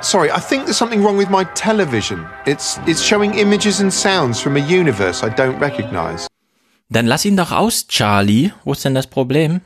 [0.00, 2.26] Sorry, I think there's something wrong with my television.
[2.46, 6.28] It's it's showing images and sounds from a universe I don't recognize.
[6.88, 8.52] Dann lass ihn doch aus, Charlie.
[8.64, 9.60] Wo ist denn das Problem?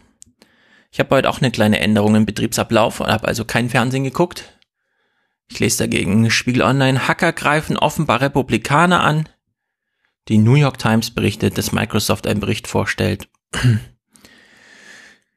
[0.91, 4.59] Ich habe heute auch eine kleine Änderung im Betriebsablauf und habe also kein Fernsehen geguckt.
[5.49, 9.29] Ich lese dagegen Spiegel Online, Hacker greifen offenbar Republikaner an.
[10.29, 13.29] Die New York Times berichtet, dass Microsoft einen Bericht vorstellt,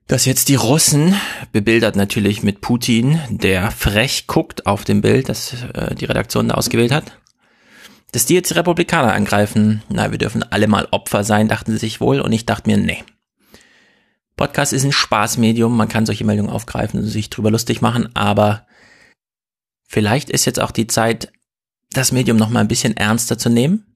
[0.07, 1.15] dass jetzt die Russen,
[1.51, 6.55] bebildert natürlich mit Putin, der frech guckt auf dem Bild, das äh, die Redaktion da
[6.55, 7.17] ausgewählt hat,
[8.11, 9.81] dass die jetzt die Republikaner angreifen.
[9.89, 12.21] Na, wir dürfen alle mal Opfer sein, dachten sie sich wohl.
[12.21, 13.03] Und ich dachte mir, nee.
[14.37, 18.67] Podcast ist ein Spaßmedium, man kann solche Meldungen aufgreifen und sich drüber lustig machen, aber
[19.87, 21.31] vielleicht ist jetzt auch die Zeit,
[21.91, 23.94] das Medium noch mal ein bisschen ernster zu nehmen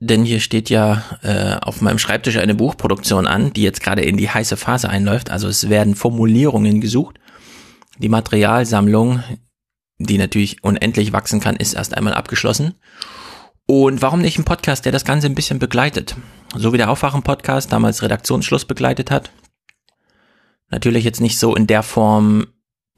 [0.00, 4.16] denn hier steht ja äh, auf meinem Schreibtisch eine Buchproduktion an, die jetzt gerade in
[4.16, 5.30] die heiße Phase einläuft.
[5.30, 7.18] Also es werden Formulierungen gesucht.
[7.98, 9.24] Die Materialsammlung,
[9.98, 12.74] die natürlich unendlich wachsen kann, ist erst einmal abgeschlossen.
[13.66, 16.16] Und warum nicht ein Podcast, der das Ganze ein bisschen begleitet?
[16.54, 19.30] So wie der Aufwachen-Podcast damals Redaktionsschluss begleitet hat.
[20.70, 22.46] Natürlich jetzt nicht so in der Form,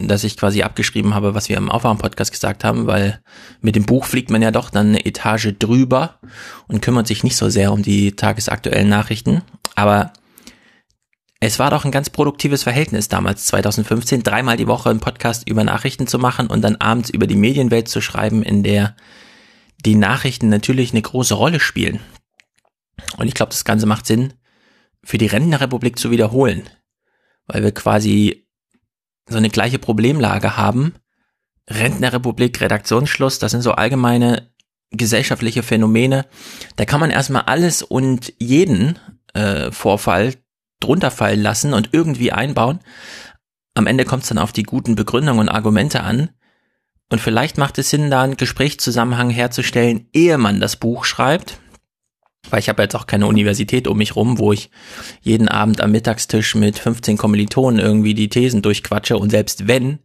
[0.09, 3.21] dass ich quasi abgeschrieben habe, was wir im Aufwachen-Podcast gesagt haben, weil
[3.61, 6.19] mit dem Buch fliegt man ja doch dann eine Etage drüber
[6.69, 9.43] und kümmert sich nicht so sehr um die tagesaktuellen Nachrichten.
[9.75, 10.13] Aber
[11.41, 15.65] es war doch ein ganz produktives Verhältnis damals, 2015, dreimal die Woche einen Podcast über
[15.65, 18.95] Nachrichten zu machen und dann abends über die Medienwelt zu schreiben, in der
[19.85, 22.01] die Nachrichten natürlich eine große Rolle spielen.
[23.17, 24.35] Und ich glaube, das Ganze macht Sinn,
[25.03, 26.69] für die Rentnerrepublik zu wiederholen,
[27.47, 28.47] weil wir quasi
[29.31, 30.95] so eine gleiche Problemlage haben.
[31.69, 34.51] Rentnerrepublik, Redaktionsschluss, das sind so allgemeine
[34.91, 36.27] gesellschaftliche Phänomene.
[36.77, 38.99] Da kann man erstmal alles und jeden
[39.35, 40.35] äh, Vorfall
[40.81, 42.81] drunter fallen lassen und irgendwie einbauen.
[43.75, 46.31] Am Ende kommt es dann auf die guten Begründungen und Argumente an.
[47.09, 51.61] Und vielleicht macht es Sinn, da einen Gesprächszusammenhang herzustellen, ehe man das Buch schreibt
[52.49, 54.71] weil ich habe jetzt auch keine Universität um mich rum, wo ich
[55.21, 59.99] jeden Abend am Mittagstisch mit 15 Kommilitonen irgendwie die Thesen durchquatsche und selbst wenn,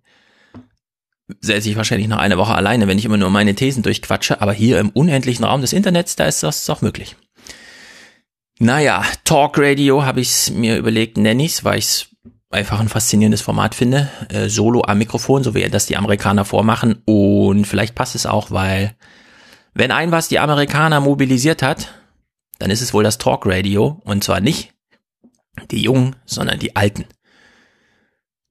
[1.41, 4.53] säße ich wahrscheinlich noch eine Woche alleine, wenn ich immer nur meine Thesen durchquatsche, aber
[4.53, 7.15] hier im unendlichen Raum des Internets, da ist das auch möglich.
[8.59, 12.07] Naja, Talk Radio habe ich mir überlegt, nenne ich's, weil ich's
[12.51, 14.09] einfach ein faszinierendes Format finde.
[14.29, 17.01] Äh, Solo am Mikrofon, so wie das die Amerikaner vormachen.
[17.03, 18.95] Und vielleicht passt es auch, weil
[19.73, 21.89] wenn ein was die Amerikaner mobilisiert hat,
[22.59, 24.73] dann ist es wohl das Talkradio und zwar nicht
[25.71, 27.05] die Jungen, sondern die Alten.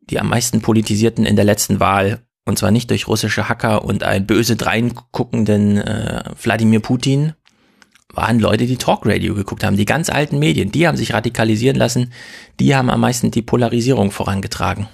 [0.01, 4.03] Die am meisten politisierten in der letzten Wahl und zwar nicht durch russische Hacker und
[4.03, 7.33] einen böse dreinguckenden äh, Wladimir Putin,
[8.17, 12.13] waren Leute, die Talkradio geguckt haben, die ganz alten Medien, die haben sich radikalisieren lassen,
[12.61, 14.89] die haben am meisten die Polarisierung vorangetragen.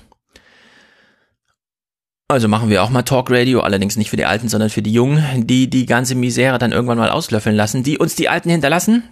[2.31, 5.49] Also machen wir auch mal Talkradio, allerdings nicht für die Alten, sondern für die Jungen,
[5.49, 9.03] die die ganze Misere dann irgendwann mal auslöffeln lassen, die uns die Alten hinterlassen.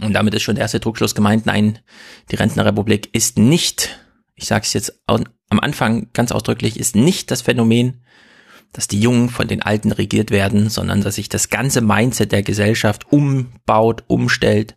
[0.00, 1.46] Und damit ist schon der erste Druckschluss gemeint.
[1.46, 1.78] Nein,
[2.32, 4.00] die Rentnerrepublik ist nicht,
[4.34, 8.02] ich sage es jetzt am Anfang ganz ausdrücklich, ist nicht das Phänomen,
[8.72, 12.42] dass die Jungen von den Alten regiert werden, sondern dass sich das ganze Mindset der
[12.42, 14.74] Gesellschaft umbaut, umstellt,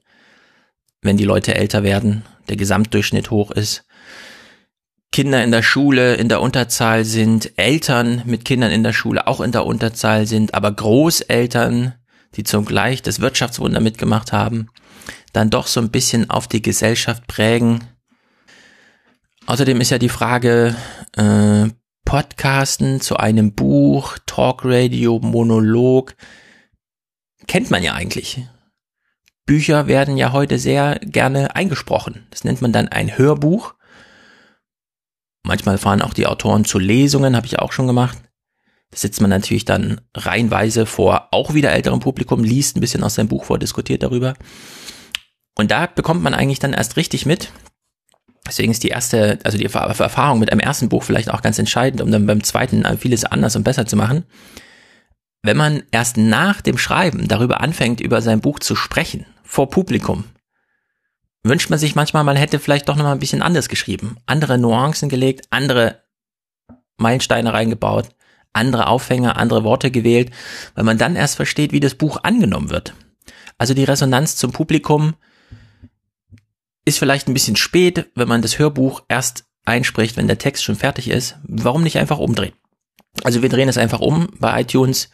[1.01, 3.88] wenn die Leute älter werden, der Gesamtdurchschnitt hoch ist
[5.11, 9.41] Kinder in der Schule in der Unterzahl sind, Eltern mit Kindern in der Schule auch
[9.41, 11.95] in der Unterzahl sind, aber Großeltern,
[12.35, 14.69] die zugleich das Wirtschaftswunder mitgemacht haben,
[15.33, 17.83] dann doch so ein bisschen auf die Gesellschaft prägen.
[19.47, 20.75] Außerdem ist ja die Frage,
[21.17, 21.69] äh,
[22.05, 26.15] Podcasten zu einem Buch, Talkradio, Monolog,
[27.47, 28.47] kennt man ja eigentlich.
[29.45, 32.27] Bücher werden ja heute sehr gerne eingesprochen.
[32.29, 33.73] Das nennt man dann ein Hörbuch.
[35.49, 38.19] Manchmal fahren auch die Autoren zu Lesungen, habe ich auch schon gemacht.
[38.91, 43.15] Da sitzt man natürlich dann reihenweise vor auch wieder älterem Publikum, liest ein bisschen aus
[43.15, 44.35] seinem Buch vor, diskutiert darüber.
[45.57, 47.51] Und da bekommt man eigentlich dann erst richtig mit.
[48.47, 52.01] Deswegen ist die erste, also die Erfahrung mit einem ersten Buch vielleicht auch ganz entscheidend,
[52.01, 54.25] um dann beim zweiten vieles anders und besser zu machen.
[55.41, 60.25] Wenn man erst nach dem Schreiben darüber anfängt, über sein Buch zu sprechen, vor Publikum,
[61.43, 64.57] wünscht man sich manchmal, man hätte vielleicht doch noch mal ein bisschen anders geschrieben, andere
[64.57, 66.03] Nuancen gelegt, andere
[66.97, 68.09] Meilensteine reingebaut,
[68.53, 70.31] andere Aufhänger, andere Worte gewählt,
[70.75, 72.93] weil man dann erst versteht, wie das Buch angenommen wird.
[73.57, 75.15] Also die Resonanz zum Publikum
[76.85, 80.75] ist vielleicht ein bisschen spät, wenn man das Hörbuch erst einspricht, wenn der Text schon
[80.75, 81.37] fertig ist.
[81.43, 82.53] Warum nicht einfach umdrehen?
[83.23, 84.29] Also wir drehen es einfach um.
[84.39, 85.09] Bei iTunes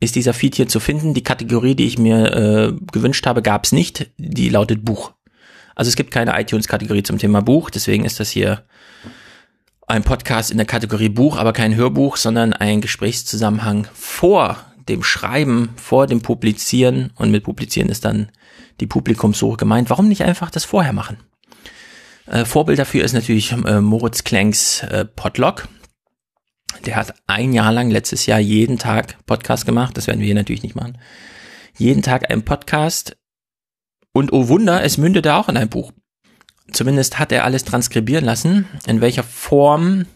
[0.00, 1.14] ist dieser Feed hier zu finden.
[1.14, 4.10] Die Kategorie, die ich mir äh, gewünscht habe, gab es nicht.
[4.16, 5.12] Die lautet Buch.
[5.78, 8.64] Also es gibt keine iTunes-Kategorie zum Thema Buch, deswegen ist das hier
[9.86, 14.56] ein Podcast in der Kategorie Buch, aber kein Hörbuch, sondern ein Gesprächszusammenhang vor
[14.88, 18.32] dem Schreiben, vor dem Publizieren und mit Publizieren ist dann
[18.80, 19.88] die Publikumssuche gemeint.
[19.88, 21.18] Warum nicht einfach das vorher machen?
[22.26, 25.68] Äh, Vorbild dafür ist natürlich äh, Moritz Klenks äh, Podlog.
[26.86, 29.96] Der hat ein Jahr lang letztes Jahr jeden Tag Podcast gemacht.
[29.96, 30.98] Das werden wir hier natürlich nicht machen.
[31.76, 33.16] Jeden Tag ein Podcast.
[34.12, 35.92] Und oh Wunder, es mündete auch in ein Buch.
[36.72, 38.66] Zumindest hat er alles transkribieren lassen.
[38.86, 40.06] In welcher Form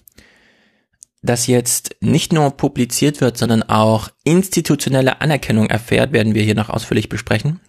[1.23, 6.69] das jetzt nicht nur publiziert wird, sondern auch institutionelle Anerkennung erfährt, werden wir hier noch
[6.69, 7.61] ausführlich besprechen.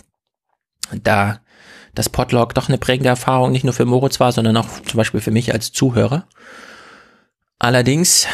[0.91, 1.39] Da
[1.93, 5.21] das Podlog doch eine prägende Erfahrung nicht nur für Moritz war, sondern auch zum Beispiel
[5.21, 6.27] für mich als Zuhörer.
[7.59, 8.27] Allerdings,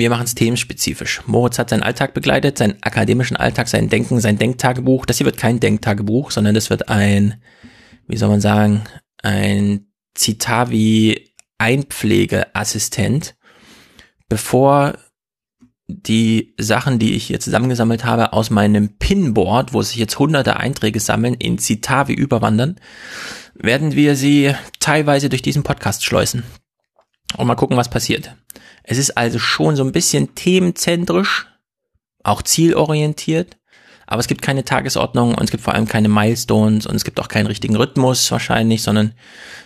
[0.00, 1.22] wir machen es themenspezifisch.
[1.26, 5.06] Moritz hat seinen Alltag begleitet, seinen akademischen Alltag, sein Denken, sein Denktagebuch.
[5.06, 7.42] Das hier wird kein Denktagebuch, sondern das wird ein,
[8.06, 8.82] wie soll man sagen,
[9.22, 9.86] ein
[10.16, 13.36] Citavi Einpflegeassistent,
[14.30, 14.94] bevor
[15.86, 21.00] die Sachen, die ich hier zusammengesammelt habe, aus meinem Pinboard, wo sich jetzt hunderte Einträge
[21.00, 22.76] sammeln, in Citavi überwandern,
[23.54, 26.44] werden wir sie teilweise durch diesen Podcast schleusen.
[27.36, 28.34] Und mal gucken, was passiert.
[28.82, 31.46] Es ist also schon so ein bisschen themenzentrisch,
[32.22, 33.56] auch zielorientiert,
[34.10, 37.20] aber es gibt keine Tagesordnung und es gibt vor allem keine Milestones und es gibt
[37.20, 39.14] auch keinen richtigen Rhythmus wahrscheinlich, sondern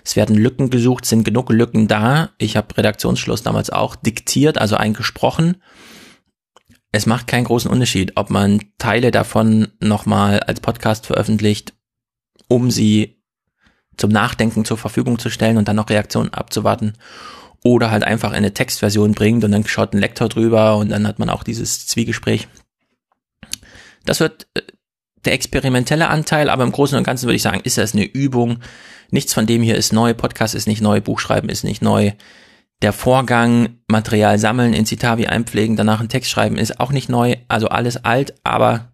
[0.05, 2.31] es werden Lücken gesucht, sind genug Lücken da.
[2.37, 5.63] Ich habe Redaktionsschluss damals auch diktiert, also eingesprochen.
[6.93, 11.73] Es macht keinen großen Unterschied, ob man Teile davon nochmal als Podcast veröffentlicht,
[12.47, 13.23] um sie
[13.97, 16.93] zum Nachdenken zur Verfügung zu stellen und dann noch Reaktionen abzuwarten
[17.65, 21.19] oder halt einfach eine Textversion bringt und dann schaut ein Lektor drüber und dann hat
[21.19, 22.47] man auch dieses Zwiegespräch.
[24.05, 24.61] Das wird äh,
[25.25, 28.59] der experimentelle Anteil, aber im Großen und Ganzen würde ich sagen, ist das eine Übung.
[29.11, 32.13] Nichts von dem hier ist neu, Podcast ist nicht neu, Buchschreiben ist nicht neu.
[32.83, 37.37] Der Vorgang, Material sammeln, in Citavi einpflegen, danach einen Text schreiben, ist auch nicht neu.
[37.49, 38.93] Also alles alt, aber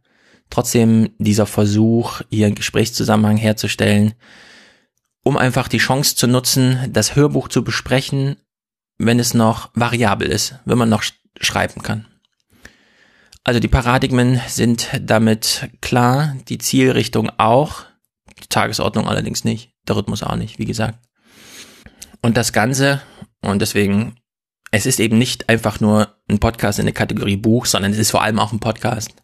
[0.49, 4.15] trotzdem dieser Versuch, hier einen Gesprächszusammenhang herzustellen,
[5.25, 8.37] um einfach die Chance zu nutzen, das Hörbuch zu besprechen,
[9.01, 11.03] wenn es noch variabel ist, wenn man noch
[11.41, 12.07] schreiben kann.
[13.45, 17.85] Also die Paradigmen sind damit klar, die Zielrichtung auch,
[18.43, 20.99] die Tagesordnung allerdings nicht, der Rhythmus auch nicht, wie gesagt.
[22.21, 23.01] Und das Ganze,
[23.41, 24.17] und deswegen,
[24.71, 28.11] es ist eben nicht einfach nur ein Podcast in der Kategorie Buch, sondern es ist
[28.11, 29.15] vor allem auch ein Podcast.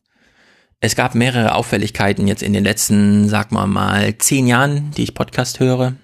[0.80, 5.14] Es gab mehrere Auffälligkeiten jetzt in den letzten, sag mal mal, zehn Jahren, die ich
[5.14, 5.94] Podcast höre.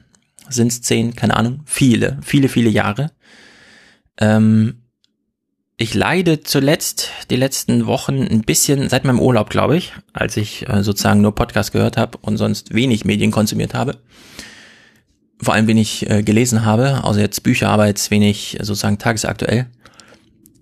[0.50, 1.16] Sind es zehn?
[1.16, 1.62] Keine Ahnung.
[1.64, 3.12] Viele, viele, viele Jahre.
[4.22, 4.82] Ähm,
[5.76, 10.68] ich leide zuletzt die letzten Wochen ein bisschen seit meinem Urlaub, glaube ich, als ich
[10.68, 13.98] äh, sozusagen nur Podcast gehört habe und sonst wenig Medien konsumiert habe.
[15.40, 19.66] Vor allem wenig äh, gelesen habe, außer jetzt Bücherarbeit, wenig äh, sozusagen tagesaktuell.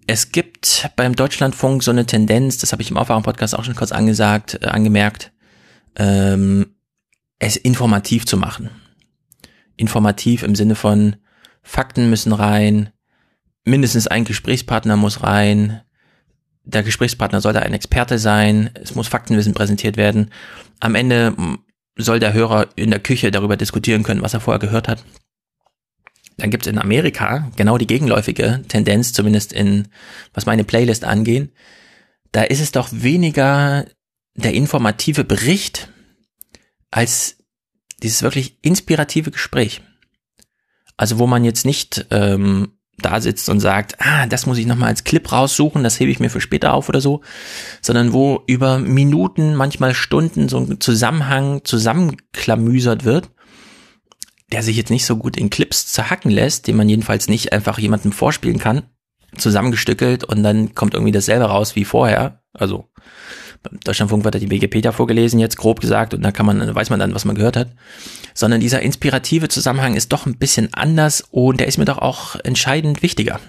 [0.06, 3.92] Es gibt beim Deutschlandfunk so eine Tendenz, das habe ich im Aufwachen-Podcast auch schon kurz
[3.92, 5.32] angesagt, äh, angemerkt,
[5.96, 6.76] ähm,
[7.38, 8.70] es informativ zu machen.
[9.76, 11.16] Informativ im Sinne von
[11.62, 12.90] Fakten müssen rein,
[13.64, 15.82] mindestens ein Gesprächspartner muss rein.
[16.64, 18.70] Der Gesprächspartner sollte ein Experte sein.
[18.74, 20.30] Es muss Faktenwissen präsentiert werden.
[20.78, 21.34] Am Ende
[21.96, 25.04] soll der Hörer in der Küche darüber diskutieren können, was er vorher gehört hat.
[26.36, 29.88] Dann gibt es in Amerika genau die gegenläufige Tendenz, zumindest in,
[30.32, 31.50] was meine Playlist angeht.
[32.32, 33.84] Da ist es doch weniger
[34.34, 35.88] der informative Bericht
[36.90, 37.36] als
[38.02, 39.82] dieses wirklich inspirative Gespräch.
[40.96, 44.88] Also wo man jetzt nicht ähm, da sitzt und sagt, ah, das muss ich nochmal
[44.88, 47.22] als Clip raussuchen, das hebe ich mir für später auf oder so,
[47.80, 53.30] sondern wo über Minuten, manchmal Stunden so ein Zusammenhang zusammenklamüsert wird,
[54.52, 57.78] der sich jetzt nicht so gut in Clips zerhacken lässt, den man jedenfalls nicht einfach
[57.78, 58.82] jemandem vorspielen kann,
[59.36, 62.42] zusammengestückelt und dann kommt irgendwie dasselbe raus wie vorher.
[62.52, 62.90] Also
[63.62, 66.90] beim Deutschlandfunk wird ja die Wikipedia vorgelesen, jetzt grob gesagt, und da kann man, weiß
[66.90, 67.68] man dann, was man gehört hat.
[68.34, 72.36] Sondern dieser inspirative Zusammenhang ist doch ein bisschen anders und der ist mir doch auch
[72.42, 73.40] entscheidend wichtiger.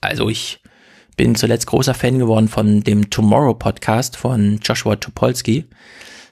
[0.00, 0.62] Also ich
[1.16, 5.68] bin zuletzt großer Fan geworden von dem Tomorrow Podcast von Joshua Topolsky,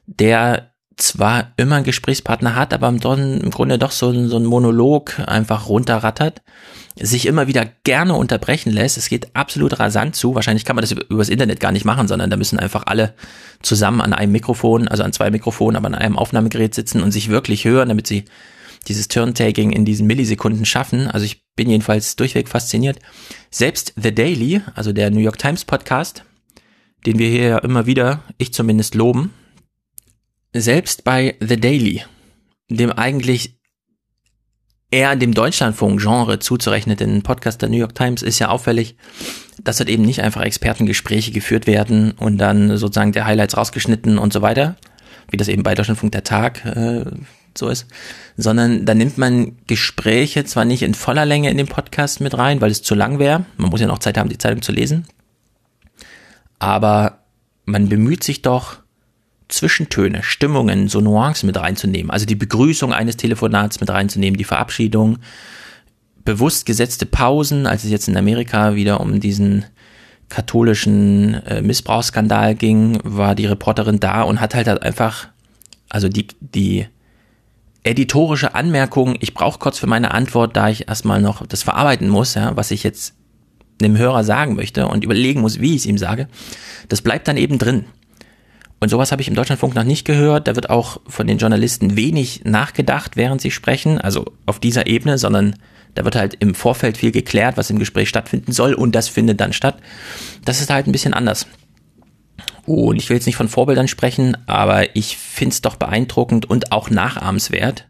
[0.06, 5.68] der zwar immer einen Gesprächspartner hat, aber im, Grunde doch so, so ein Monolog einfach
[5.68, 6.42] runterrattert
[6.98, 8.96] sich immer wieder gerne unterbrechen lässt.
[8.96, 10.34] Es geht absolut rasant zu.
[10.34, 13.14] Wahrscheinlich kann man das übers Internet gar nicht machen, sondern da müssen einfach alle
[13.60, 17.28] zusammen an einem Mikrofon, also an zwei Mikrofonen, aber an einem Aufnahmegerät sitzen und sich
[17.28, 18.24] wirklich hören, damit sie
[18.88, 21.08] dieses Turntaking in diesen Millisekunden schaffen.
[21.08, 22.98] Also ich bin jedenfalls durchweg fasziniert.
[23.50, 26.24] Selbst The Daily, also der New York Times Podcast,
[27.04, 29.34] den wir hier ja immer wieder, ich zumindest loben,
[30.60, 32.02] selbst bei The Daily,
[32.68, 33.56] dem eigentlich
[34.90, 38.96] eher dem Deutschlandfunk-Genre zuzurechneten Podcast der New York Times ist ja auffällig,
[39.62, 44.32] dass dort eben nicht einfach Expertengespräche geführt werden und dann sozusagen der Highlights rausgeschnitten und
[44.32, 44.76] so weiter,
[45.30, 47.04] wie das eben bei Deutschlandfunk der Tag äh,
[47.58, 47.86] so ist,
[48.36, 52.60] sondern da nimmt man Gespräche zwar nicht in voller Länge in den Podcast mit rein,
[52.60, 55.06] weil es zu lang wäre, man muss ja noch Zeit haben, die Zeitung zu lesen,
[56.58, 57.24] aber
[57.64, 58.78] man bemüht sich doch,
[59.48, 62.10] Zwischentöne, Stimmungen, so Nuancen mit reinzunehmen.
[62.10, 65.18] Also die Begrüßung eines Telefonats mit reinzunehmen, die Verabschiedung,
[66.24, 69.64] bewusst gesetzte Pausen, als es jetzt in Amerika wieder um diesen
[70.28, 75.28] katholischen äh, Missbrauchsskandal ging, war die Reporterin da und hat halt, halt einfach,
[75.88, 76.86] also die, die
[77.84, 82.34] editorische Anmerkung, ich brauche kurz für meine Antwort, da ich erstmal noch das verarbeiten muss,
[82.34, 83.14] ja, was ich jetzt
[83.80, 86.28] dem Hörer sagen möchte und überlegen muss, wie ich es ihm sage,
[86.88, 87.84] das bleibt dann eben drin.
[88.78, 90.48] Und sowas habe ich im Deutschlandfunk noch nicht gehört.
[90.48, 95.18] Da wird auch von den Journalisten wenig nachgedacht, während sie sprechen, also auf dieser Ebene,
[95.18, 95.56] sondern
[95.94, 99.40] da wird halt im Vorfeld viel geklärt, was im Gespräch stattfinden soll und das findet
[99.40, 99.78] dann statt.
[100.44, 101.46] Das ist halt ein bisschen anders.
[102.66, 106.72] Und ich will jetzt nicht von Vorbildern sprechen, aber ich finde es doch beeindruckend und
[106.72, 107.88] auch nachahmenswert.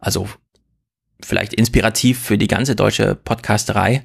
[0.00, 0.28] Also
[1.22, 4.04] vielleicht inspirativ für die ganze deutsche Podcasterei.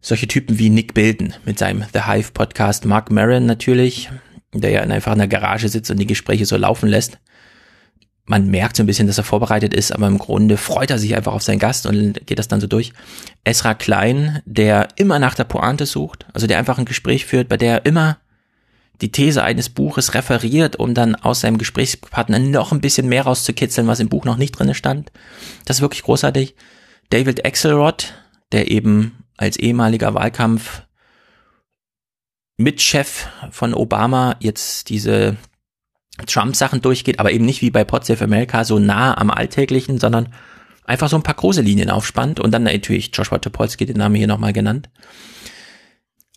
[0.00, 4.10] Solche Typen wie Nick Bilden mit seinem The Hive Podcast, Mark Maron natürlich,
[4.60, 7.18] der ja einfach in der Garage sitzt und die Gespräche so laufen lässt.
[8.26, 11.14] Man merkt so ein bisschen, dass er vorbereitet ist, aber im Grunde freut er sich
[11.14, 12.92] einfach auf seinen Gast und geht das dann so durch.
[13.44, 17.58] Esra Klein, der immer nach der Pointe sucht, also der einfach ein Gespräch führt, bei
[17.58, 18.18] der er immer
[19.00, 23.86] die These eines Buches referiert, um dann aus seinem Gesprächspartner noch ein bisschen mehr rauszukitzeln,
[23.86, 25.12] was im Buch noch nicht drin stand.
[25.64, 26.54] Das ist wirklich großartig.
[27.10, 28.14] David Axelrod,
[28.52, 30.83] der eben als ehemaliger Wahlkampf
[32.56, 35.36] Mitchef von Obama jetzt diese
[36.26, 40.28] Trump-Sachen durchgeht, aber eben nicht wie bei Pod Save America so nah am Alltäglichen, sondern
[40.84, 44.26] einfach so ein paar große Linien aufspannt und dann natürlich Joshua Topolsky, den Namen hier
[44.26, 44.88] nochmal genannt.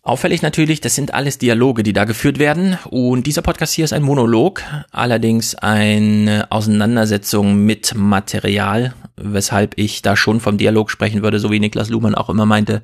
[0.02, 3.92] Auffällig natürlich, das sind alles Dialoge, die da geführt werden und dieser Podcast hier ist
[3.92, 11.38] ein Monolog, allerdings eine Auseinandersetzung mit Material, weshalb ich da schon vom Dialog sprechen würde,
[11.38, 12.82] so wie Niklas Luhmann auch immer meinte.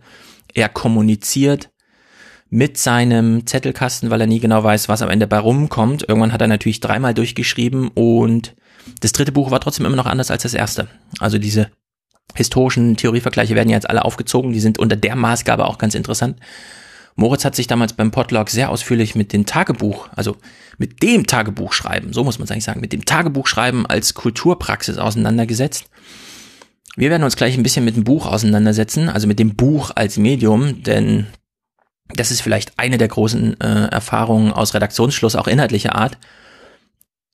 [0.52, 1.70] Er kommuniziert
[2.54, 6.08] mit seinem Zettelkasten, weil er nie genau weiß, was am Ende bei rumkommt.
[6.08, 8.54] Irgendwann hat er natürlich dreimal durchgeschrieben und
[9.00, 10.86] das dritte Buch war trotzdem immer noch anders als das erste.
[11.18, 11.72] Also diese
[12.32, 16.38] historischen Theorievergleiche werden ja jetzt alle aufgezogen, die sind unter der Maßgabe auch ganz interessant.
[17.16, 20.36] Moritz hat sich damals beim Podlog sehr ausführlich mit dem Tagebuch, also
[20.78, 25.86] mit dem Tagebuchschreiben, so muss man es eigentlich sagen, mit dem Tagebuchschreiben als Kulturpraxis auseinandergesetzt.
[26.94, 30.18] Wir werden uns gleich ein bisschen mit dem Buch auseinandersetzen, also mit dem Buch als
[30.18, 31.26] Medium, denn
[32.08, 36.18] das ist vielleicht eine der großen äh, Erfahrungen aus Redaktionsschluss, auch inhaltlicher Art.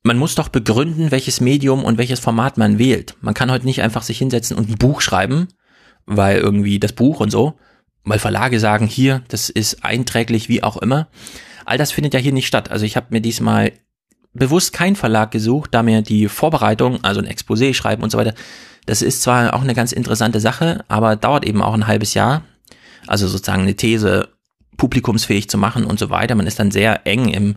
[0.02, 3.16] Man muss doch begründen, welches Medium und welches Format man wählt.
[3.20, 5.48] Man kann heute nicht einfach sich hinsetzen und ein Buch schreiben,
[6.06, 7.58] weil irgendwie das Buch und so,
[8.04, 11.08] weil Verlage sagen, hier, das ist einträglich, wie auch immer.
[11.66, 12.70] All das findet ja hier nicht statt.
[12.70, 13.72] Also ich habe mir diesmal
[14.32, 18.34] bewusst keinen Verlag gesucht, da mir die Vorbereitung, also ein Exposé schreiben und so weiter,
[18.86, 22.42] das ist zwar auch eine ganz interessante Sache, aber dauert eben auch ein halbes Jahr.
[23.06, 24.28] Also sozusagen eine These
[24.80, 26.34] publikumsfähig zu machen und so weiter.
[26.34, 27.56] Man ist dann sehr eng im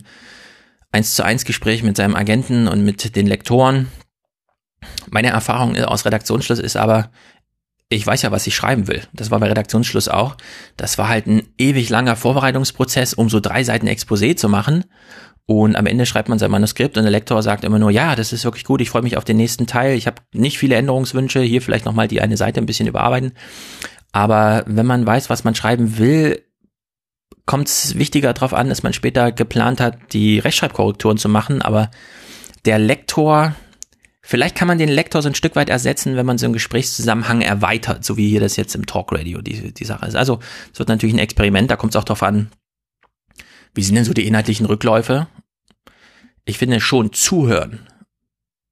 [0.92, 3.88] 1 zu 1 Gespräch mit seinem Agenten und mit den Lektoren.
[5.10, 7.10] Meine Erfahrung aus Redaktionsschluss ist aber,
[7.88, 9.02] ich weiß ja, was ich schreiben will.
[9.14, 10.36] Das war bei Redaktionsschluss auch.
[10.76, 14.84] Das war halt ein ewig langer Vorbereitungsprozess, um so drei Seiten Exposé zu machen.
[15.46, 18.34] Und am Ende schreibt man sein Manuskript und der Lektor sagt immer nur, ja, das
[18.34, 19.96] ist wirklich gut, ich freue mich auf den nächsten Teil.
[19.96, 23.32] Ich habe nicht viele Änderungswünsche, hier vielleicht nochmal die eine Seite ein bisschen überarbeiten.
[24.12, 26.42] Aber wenn man weiß, was man schreiben will,
[27.46, 31.90] kommt es wichtiger darauf an, dass man später geplant hat, die Rechtschreibkorrekturen zu machen, aber
[32.64, 33.54] der Lektor,
[34.22, 37.42] vielleicht kann man den Lektor so ein Stück weit ersetzen, wenn man so einen Gesprächszusammenhang
[37.42, 40.16] erweitert, so wie hier das jetzt im Talkradio die, die Sache ist.
[40.16, 40.40] Also
[40.72, 42.50] es wird natürlich ein Experiment, da kommt es auch darauf an,
[43.74, 45.26] wie sind denn so die inhaltlichen Rückläufe?
[46.44, 47.88] Ich finde schon zuhören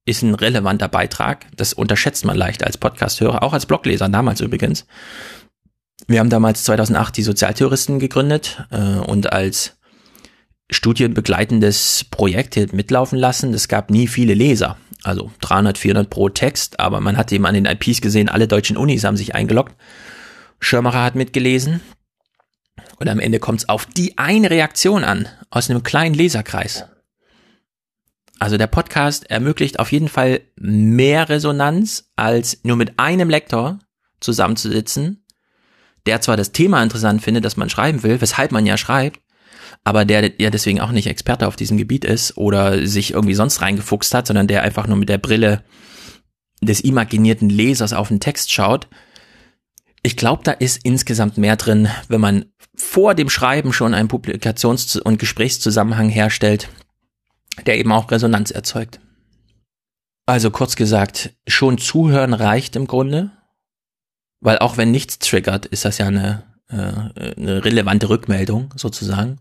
[0.05, 1.45] ist ein relevanter Beitrag.
[1.55, 4.85] Das unterschätzt man leicht als Podcasthörer, auch als Blogleser damals übrigens.
[6.07, 9.77] Wir haben damals 2008 die Sozialtheoristen gegründet äh, und als
[10.69, 13.53] studienbegleitendes Projekt mitlaufen lassen.
[13.53, 17.53] Es gab nie viele Leser, also 300, 400 pro Text, aber man hat eben an
[17.53, 19.75] den IPs gesehen, alle deutschen Unis haben sich eingeloggt.
[20.59, 21.81] Schirmacher hat mitgelesen.
[22.97, 26.85] Und am Ende kommt es auf die eine Reaktion an, aus einem kleinen Leserkreis.
[28.39, 33.79] Also der Podcast ermöglicht auf jeden Fall mehr Resonanz, als nur mit einem Lektor
[34.19, 35.22] zusammenzusitzen
[36.05, 39.19] der zwar das Thema interessant findet, das man schreiben will, weshalb man ja schreibt,
[39.83, 43.61] aber der ja deswegen auch nicht Experte auf diesem Gebiet ist oder sich irgendwie sonst
[43.61, 45.63] reingefuchst hat, sondern der einfach nur mit der Brille
[46.61, 48.87] des imaginierten Lesers auf den Text schaut.
[50.01, 52.45] Ich glaube, da ist insgesamt mehr drin, wenn man
[52.75, 56.69] vor dem Schreiben schon einen Publikations- und Gesprächszusammenhang herstellt,
[57.65, 58.99] der eben auch Resonanz erzeugt.
[60.25, 63.31] Also kurz gesagt, schon zuhören reicht im Grunde,
[64.43, 69.39] weil auch wenn nichts triggert, ist das ja eine, äh, eine relevante Rückmeldung sozusagen.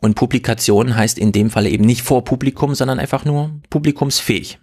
[0.00, 4.58] Und Publikation heißt in dem Fall eben nicht vor Publikum, sondern einfach nur publikumsfähig.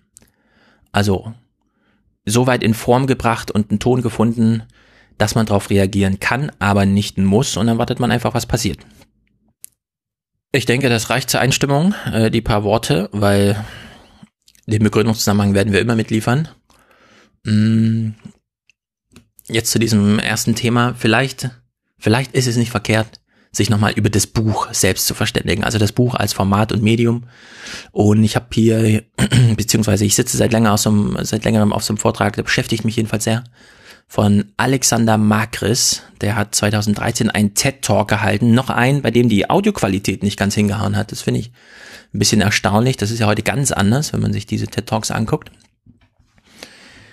[0.92, 1.34] Also
[2.26, 4.64] so weit in Form gebracht und einen Ton gefunden,
[5.18, 8.80] dass man darauf reagieren kann, aber nicht muss und dann wartet man einfach, was passiert.
[10.52, 13.64] Ich denke, das reicht zur Einstimmung, äh, die paar Worte, weil
[14.66, 16.48] den Begründungszusammenhang werden wir immer mitliefern.
[17.44, 18.10] Mm,
[19.50, 20.96] jetzt zu diesem ersten Thema.
[20.98, 21.50] Vielleicht,
[21.98, 23.20] vielleicht ist es nicht verkehrt,
[23.52, 25.64] sich nochmal über das Buch selbst zu verständigen.
[25.64, 27.26] Also das Buch als Format und Medium.
[27.92, 29.04] Und ich habe hier,
[29.56, 32.86] beziehungsweise ich sitze seit länger aus einem, seit längerem auf so einem Vortrag, der beschäftigt
[32.86, 33.44] mich jedenfalls sehr,
[34.08, 36.02] von Alexander Makris.
[36.22, 38.54] Der hat 2013 einen TED-Talk gehalten.
[38.54, 41.12] Noch einen, bei dem die Audioqualität nicht ganz hingehauen hat.
[41.12, 41.52] Das finde ich
[42.14, 42.98] ein bisschen erstaunlich.
[42.98, 45.52] Das ist ja heute ganz anders, wenn man sich diese TED-Talks anguckt.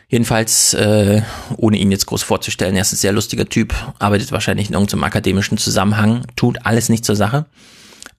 [0.08, 1.22] Jedenfalls, äh,
[1.56, 5.04] ohne ihn jetzt groß vorzustellen, er ist ein sehr lustiger Typ, arbeitet wahrscheinlich in irgendeinem
[5.04, 7.46] akademischen Zusammenhang, tut alles nicht zur Sache.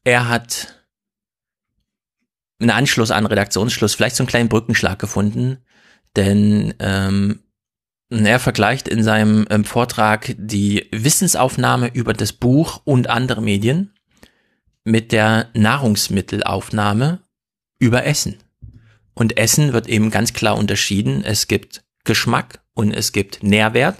[0.03, 0.83] Er hat
[2.59, 5.59] einen Anschluss an Redaktionsschluss, vielleicht so einen kleinen Brückenschlag gefunden,
[6.15, 7.39] denn ähm,
[8.09, 13.93] er vergleicht in seinem ähm, Vortrag die Wissensaufnahme über das Buch und andere Medien
[14.83, 17.19] mit der Nahrungsmittelaufnahme
[17.79, 18.37] über Essen.
[19.17, 21.23] Und Essen wird eben ganz klar unterschieden.
[21.23, 23.97] Es gibt Geschmack und es gibt Nährwert.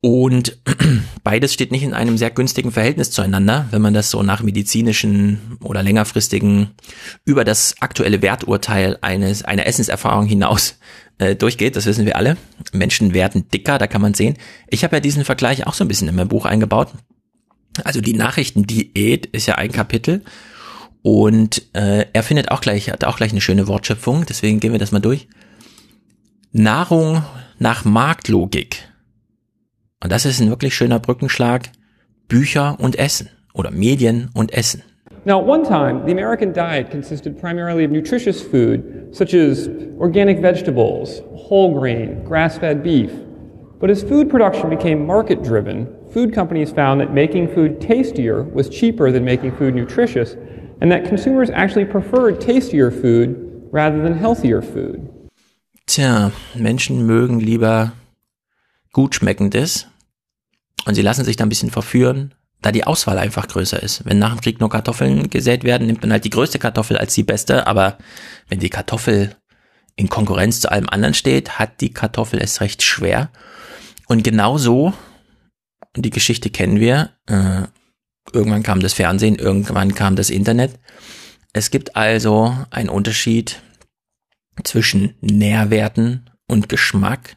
[0.00, 0.56] Und
[1.24, 5.58] beides steht nicht in einem sehr günstigen Verhältnis zueinander, wenn man das so nach medizinischen
[5.62, 6.70] oder längerfristigen
[7.26, 10.78] über das aktuelle Werturteil eines einer Essenserfahrung hinaus
[11.18, 11.76] äh, durchgeht.
[11.76, 12.38] Das wissen wir alle.
[12.72, 14.38] Menschen werden dicker, da kann man sehen.
[14.68, 16.88] Ich habe ja diesen Vergleich auch so ein bisschen in mein Buch eingebaut.
[17.84, 20.24] Also die Nachrichtendiät ist ja ein Kapitel
[21.02, 24.78] und äh, er findet auch gleich, hat auch gleich eine schöne Wortschöpfung, deswegen gehen wir
[24.78, 25.28] das mal durch.
[26.52, 27.22] Nahrung
[27.58, 28.88] nach Marktlogik.
[30.02, 31.70] Und das ist ein wirklich schöner Brückenschlag.
[32.28, 34.82] Bücher und Essen oder Medien und Essen.
[35.26, 40.40] Now, at one time, the American diet consisted primarily of nutritious food, such as organic
[40.40, 43.10] vegetables, whole grain, grass fed beef.
[43.80, 48.70] But as food production became market driven, food companies found that making food tastier was
[48.70, 50.36] cheaper than making food nutritious,
[50.80, 53.36] and that consumers actually preferred tastier food
[53.72, 55.08] rather than healthier food.
[55.86, 57.92] Tja, Menschen mögen lieber
[58.92, 59.86] gut schmeckendes
[60.86, 64.04] und sie lassen sich da ein bisschen verführen, da die Auswahl einfach größer ist.
[64.04, 67.14] Wenn nach dem Krieg nur Kartoffeln gesät werden, nimmt man halt die größte Kartoffel als
[67.14, 67.98] die beste, aber
[68.48, 69.36] wenn die Kartoffel
[69.96, 73.30] in Konkurrenz zu allem anderen steht, hat die Kartoffel es recht schwer.
[74.06, 74.92] Und genau so,
[75.96, 77.62] die Geschichte kennen wir, äh,
[78.32, 80.78] irgendwann kam das Fernsehen, irgendwann kam das Internet.
[81.52, 83.60] Es gibt also einen Unterschied
[84.64, 87.36] zwischen Nährwerten und Geschmack.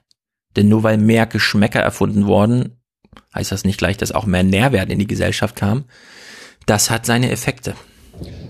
[0.55, 2.77] Denn nur weil mehr Geschmäcker erfunden wurden,
[3.33, 5.85] heißt das nicht gleich, dass auch mehr Nährwert in die Gesellschaft kam.
[6.65, 7.73] Das hat seine Effekte.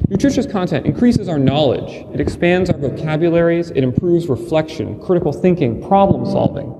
[0.09, 6.25] Nutritious content increases our knowledge, it expands our vocabularies, it improves reflection, critical thinking, problem
[6.25, 6.73] solving,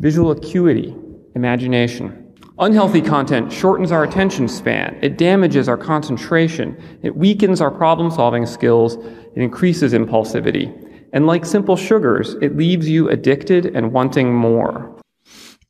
[0.00, 0.92] visual acuity,
[1.36, 2.12] imagination.
[2.60, 8.46] Unhealthy content shortens our attention span, it damages our concentration, it weakens our problem solving
[8.46, 8.96] skills,
[9.36, 10.66] it increases impulsivity.
[11.12, 14.98] And like simple sugars, it leaves you addicted and wanting more.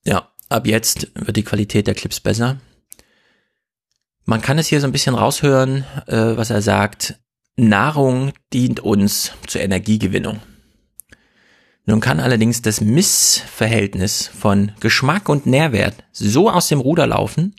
[0.06, 2.56] Ja, ab jetzt wird die Qualität der Clips besser.
[4.24, 7.20] Man kann es hier so ein bisschen raushören, äh, was er sagt.
[7.56, 10.40] Nahrung dient uns zur Energiegewinnung.
[11.88, 17.56] Nun kann allerdings das Missverhältnis von Geschmack und Nährwert so aus dem Ruder laufen,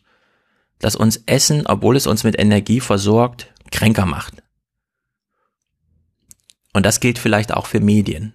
[0.78, 4.44] dass uns Essen, obwohl es uns mit Energie versorgt, kränker macht.
[6.76, 8.34] Und das gilt vielleicht auch für Medien.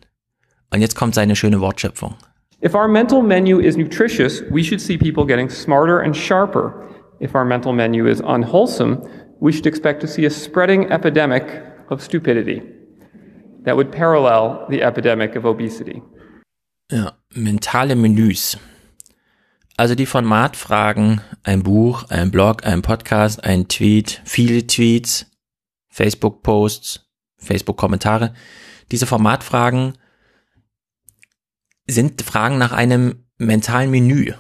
[0.73, 2.17] Und jetzt kommt seine schöne Wortschöpfung.
[2.61, 6.91] If our mental menu is nutritious, we should see people getting smarter and sharper.
[7.21, 9.01] If our mental menu is unwholesome,
[9.39, 11.45] we should expect to see a spreading epidemic
[11.89, 12.74] of stupidity
[13.65, 16.03] that would parallel the epidemic of obesity.
[16.91, 18.59] Ja, mentale Menüs.
[19.77, 25.27] Also die Formatfragen, ein Buch, ein Blog, ein Podcast, ein Tweet, viele Tweets,
[25.89, 27.01] Facebook-Posts,
[27.39, 28.35] Facebook-Kommentare.
[28.93, 29.99] Diese Formatfragen
[31.87, 34.33] sind Fragen nach einem mentalen Menü.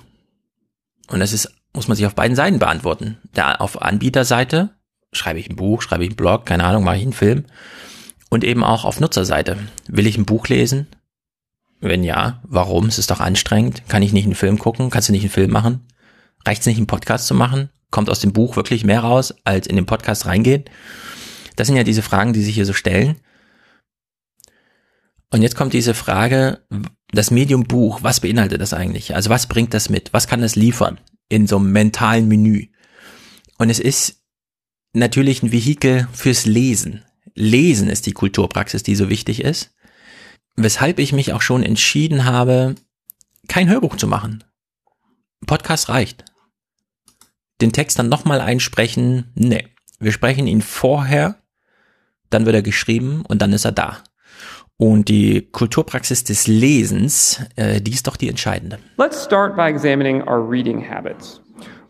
[1.08, 3.18] Und das ist, muss man sich auf beiden Seiten beantworten.
[3.32, 4.70] Da auf Anbieterseite
[5.12, 7.44] schreibe ich ein Buch, schreibe ich einen Blog, keine Ahnung, mache ich einen Film.
[8.34, 9.56] Und eben auch auf Nutzerseite.
[9.86, 10.88] Will ich ein Buch lesen?
[11.78, 12.86] Wenn ja, warum?
[12.86, 13.84] Es ist doch anstrengend.
[13.86, 14.90] Kann ich nicht einen Film gucken?
[14.90, 15.86] Kannst du nicht einen Film machen?
[16.44, 17.70] Reicht es nicht, einen Podcast zu machen?
[17.92, 20.64] Kommt aus dem Buch wirklich mehr raus, als in den Podcast reingehen?
[21.54, 23.20] Das sind ja diese Fragen, die sich hier so stellen.
[25.30, 26.66] Und jetzt kommt diese Frage,
[27.12, 29.14] das Medium Buch, was beinhaltet das eigentlich?
[29.14, 30.12] Also was bringt das mit?
[30.12, 32.66] Was kann das liefern in so einem mentalen Menü?
[33.58, 34.24] Und es ist
[34.92, 37.04] natürlich ein Vehikel fürs Lesen.
[37.34, 39.74] Lesen ist die Kulturpraxis, die so wichtig ist.
[40.56, 42.76] Weshalb ich mich auch schon entschieden habe,
[43.48, 44.44] kein Hörbuch zu machen.
[45.46, 46.24] Podcast reicht.
[47.60, 49.68] Den Text dann nochmal einsprechen, nee.
[49.98, 51.36] Wir sprechen ihn vorher,
[52.30, 53.98] dann wird er geschrieben und dann ist er da.
[54.76, 58.78] Und die Kulturpraxis des Lesens, äh, die ist doch die entscheidende.
[58.98, 61.40] Let's start by examining our reading habits.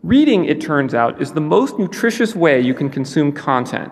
[0.03, 3.91] Reading, it turns out, is the most nutritious way you can consume content.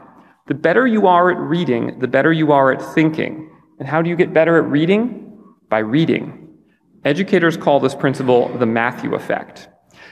[0.52, 3.50] The better you are at reading, the better you are at thinking.
[3.78, 5.42] And how do you get better at reading?
[5.70, 6.58] By reading.
[7.06, 9.70] Educators call this principle the Matthew effect.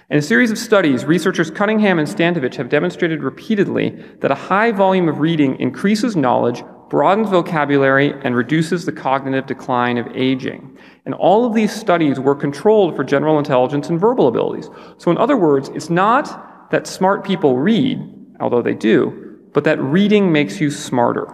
[0.08, 4.70] In a series of studies, researchers Cunningham and Stantovich have demonstrated repeatedly that a high
[4.70, 10.78] volume of reading increases knowledge, broadens vocabulary, and reduces the cognitive decline of aging.
[11.04, 14.70] And all of these studies were controlled for general intelligence and verbal abilities.
[14.96, 17.98] So in other words, it's not that smart people read,
[18.40, 21.26] although they do, but that reading makes you smarter.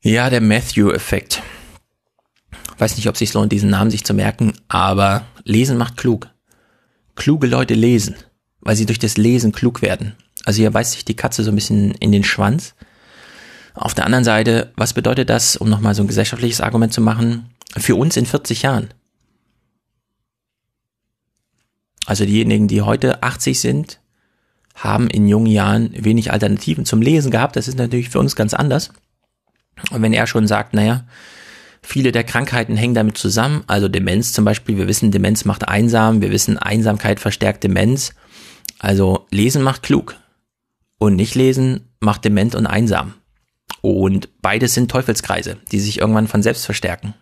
[0.00, 1.42] Ja, der Matthew-Effekt.
[2.78, 6.28] Weiß nicht, ob es sich lohnt, diesen Namen sich zu merken, aber Lesen macht klug.
[7.14, 8.16] Kluge Leute lesen,
[8.60, 10.14] weil sie durch das Lesen klug werden.
[10.44, 12.74] Also hier beißt sich die Katze so ein bisschen in den Schwanz.
[13.74, 17.50] Auf der anderen Seite, was bedeutet das, um nochmal so ein gesellschaftliches Argument zu machen,
[17.76, 18.92] für uns in 40 Jahren?
[22.06, 24.00] Also diejenigen, die heute 80 sind,
[24.76, 27.56] haben in jungen Jahren wenig Alternativen zum Lesen gehabt.
[27.56, 28.92] Das ist natürlich für uns ganz anders.
[29.90, 31.06] Und wenn er schon sagt, naja,
[31.82, 36.20] viele der Krankheiten hängen damit zusammen, also Demenz zum Beispiel, wir wissen, Demenz macht einsam,
[36.20, 38.14] wir wissen, Einsamkeit verstärkt Demenz.
[38.78, 40.16] Also Lesen macht klug
[40.98, 43.14] und nicht lesen macht dement und einsam.
[43.80, 47.14] Und beides sind Teufelskreise, die sich irgendwann von selbst verstärken.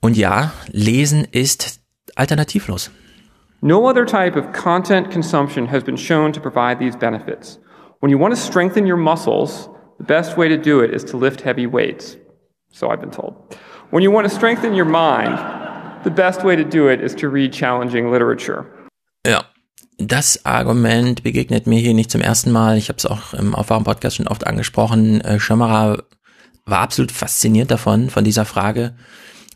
[0.00, 1.80] Und ja, Lesen ist
[2.14, 2.90] alternativlos.
[3.66, 7.58] No other type of content consumption has been shown to provide these benefits.
[7.98, 11.16] When you want to strengthen your muscles, the best way to do it is to
[11.16, 12.16] lift heavy weights.
[12.70, 13.34] So I've been told.
[13.90, 15.36] When you want to strengthen your mind,
[16.04, 18.66] the best way to do it is to read challenging literature.
[19.26, 19.42] Ja,
[19.98, 22.76] das Argument begegnet mir hier nicht zum ersten Mal.
[22.76, 25.22] Ich habe es auch im Aufwachen-Podcast schon oft angesprochen.
[25.22, 26.04] Äh, Schirmerer
[26.66, 28.94] war absolut fasziniert davon, von dieser Frage.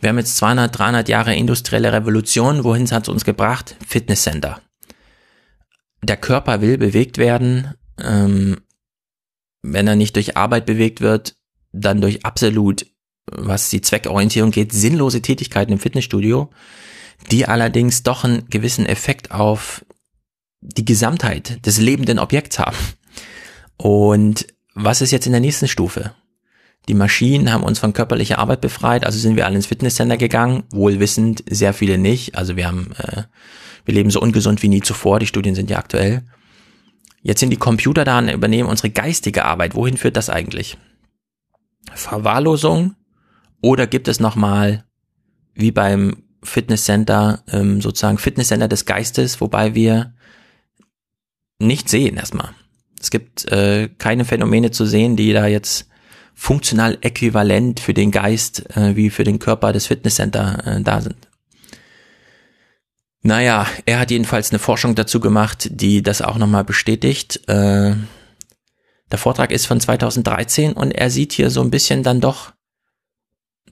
[0.00, 2.64] Wir haben jetzt 200, 300 Jahre industrielle Revolution.
[2.64, 3.76] Wohin hat es uns gebracht?
[3.86, 4.60] Fitnesscenter.
[6.02, 7.74] Der Körper will bewegt werden.
[8.02, 8.62] Ähm,
[9.62, 11.36] wenn er nicht durch Arbeit bewegt wird,
[11.72, 12.86] dann durch absolut,
[13.30, 16.50] was die Zweckorientierung geht, sinnlose Tätigkeiten im Fitnessstudio,
[17.30, 19.84] die allerdings doch einen gewissen Effekt auf
[20.62, 22.76] die Gesamtheit des lebenden Objekts haben.
[23.76, 26.14] Und was ist jetzt in der nächsten Stufe?
[26.88, 30.64] Die Maschinen haben uns von körperlicher Arbeit befreit, also sind wir alle ins Fitnesscenter gegangen,
[30.70, 32.36] wohlwissend, sehr viele nicht.
[32.36, 33.24] Also wir haben, äh,
[33.84, 36.24] wir leben so ungesund wie nie zuvor, die Studien sind ja aktuell.
[37.22, 39.74] Jetzt sind die Computer da und übernehmen unsere geistige Arbeit.
[39.74, 40.78] Wohin führt das eigentlich?
[41.92, 42.94] Verwahrlosung?
[43.60, 44.84] Oder gibt es nochmal,
[45.54, 50.14] wie beim Fitnesscenter, ähm, sozusagen Fitnesscenter des Geistes, wobei wir
[51.58, 52.54] nicht sehen erstmal.
[52.98, 55.89] Es gibt äh, keine Phänomene zu sehen, die da jetzt
[56.40, 61.28] funktional äquivalent für den Geist äh, wie für den Körper des Fitnesscenter äh, da sind.
[63.20, 67.46] Naja, er hat jedenfalls eine Forschung dazu gemacht, die das auch nochmal bestätigt.
[67.46, 67.94] Äh,
[69.12, 72.52] der Vortrag ist von 2013 und er sieht hier so ein bisschen dann doch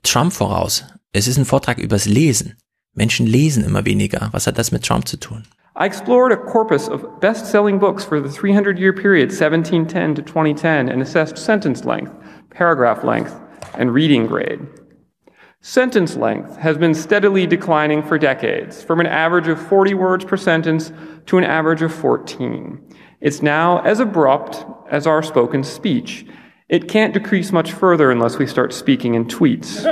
[0.03, 0.85] Trump voraus.
[1.13, 2.59] Es ist ein Vortrag übers Lesen.
[2.93, 4.29] Menschen lesen immer weniger.
[4.33, 5.45] Was hat das mit Trump zu tun?
[5.81, 11.01] I explored a corpus of best-selling books for the 300-year period 1710 to 2010 and
[11.01, 12.11] assessed sentence length,
[12.59, 13.39] paragraph length,
[13.75, 14.59] and reading grade.
[15.61, 20.37] Sentence length has been steadily declining for decades, from an average of 40 words per
[20.37, 20.91] sentence
[21.27, 22.81] to an average of 14.
[23.21, 26.27] It's now as abrupt as our spoken speech.
[26.69, 29.85] It can't decrease much further unless we start speaking in tweets.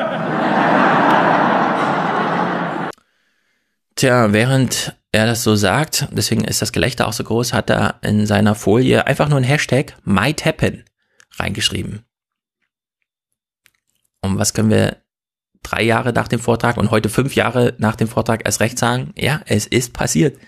[3.94, 8.00] Tja, während er das so sagt, deswegen ist das Gelächter auch so groß, hat er
[8.02, 10.84] in seiner Folie einfach nur ein Hashtag might happen
[11.38, 12.04] reingeschrieben.
[14.26, 14.98] Und was können wir
[15.62, 19.12] drei Jahre nach dem Vortrag und heute fünf Jahre nach dem Vortrag erst recht sagen,
[19.16, 20.38] ja, es ist passiert.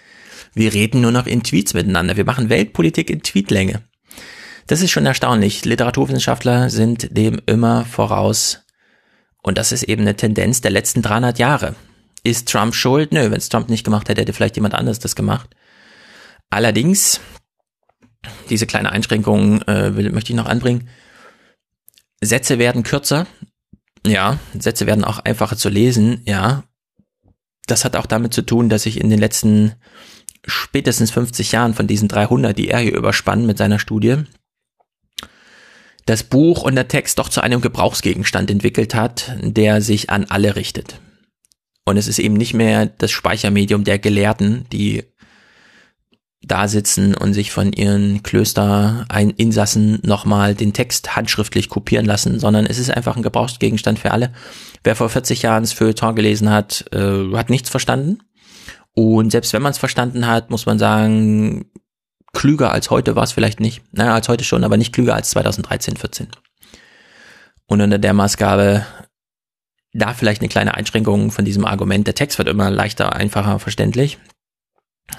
[0.54, 2.16] Wir reden nur noch in Tweets miteinander.
[2.16, 3.82] Wir machen Weltpolitik in Tweetlänge.
[4.66, 5.64] Das ist schon erstaunlich.
[5.64, 8.64] Literaturwissenschaftler sind dem immer voraus.
[9.42, 11.74] Und das ist eben eine Tendenz der letzten 300 Jahre.
[12.22, 13.12] Ist Trump schuld?
[13.12, 15.54] Nö, wenn es Trump nicht gemacht hätte, hätte vielleicht jemand anderes das gemacht.
[16.50, 17.20] Allerdings,
[18.50, 20.88] diese kleine Einschränkung äh, will, möchte ich noch anbringen.
[22.20, 23.26] Sätze werden kürzer.
[24.06, 26.22] Ja, Sätze werden auch einfacher zu lesen.
[26.24, 26.64] Ja,
[27.66, 29.74] das hat auch damit zu tun, dass sich in den letzten
[30.46, 34.24] spätestens 50 Jahren von diesen 300, die er hier überspannt mit seiner Studie,
[36.06, 40.56] das Buch und der Text doch zu einem Gebrauchsgegenstand entwickelt hat, der sich an alle
[40.56, 41.00] richtet.
[41.84, 45.04] Und es ist eben nicht mehr das Speichermedium der Gelehrten, die
[46.42, 52.78] da sitzen und sich von ihren Klöster-Insassen nochmal den Text handschriftlich kopieren lassen, sondern es
[52.78, 54.32] ist einfach ein Gebrauchsgegenstand für alle.
[54.84, 58.20] Wer vor 40 Jahren das Feuilleton gelesen hat, äh, hat nichts verstanden.
[58.94, 61.70] Und selbst wenn man es verstanden hat, muss man sagen,
[62.32, 63.82] klüger als heute war es vielleicht nicht.
[63.92, 66.28] Naja, als heute schon, aber nicht klüger als 2013, 14.
[67.66, 68.86] Und unter der Maßgabe,
[69.92, 74.18] da vielleicht eine kleine Einschränkung von diesem Argument, der Text wird immer leichter, einfacher, verständlich.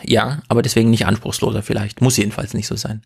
[0.03, 2.01] Ja, aber deswegen nicht anspruchsloser vielleicht.
[2.01, 3.01] Muss jedenfalls nicht so sein.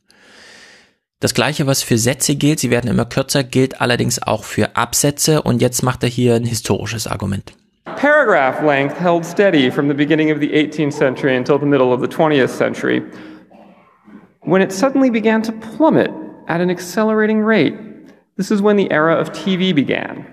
[1.20, 5.42] Das gleiche, was für Sätze gilt, sie werden immer kürzer, gilt allerdings auch für Absätze
[5.42, 7.54] und jetzt macht er hier ein historisches Argument.
[7.86, 12.02] Paragraph length held steady from the beginning of the 18th century until the middle of
[12.02, 13.02] the 20th century,
[14.42, 16.12] when it suddenly began to plummet
[16.48, 17.74] at an accelerating rate.
[18.36, 20.26] This is when the era of TV began.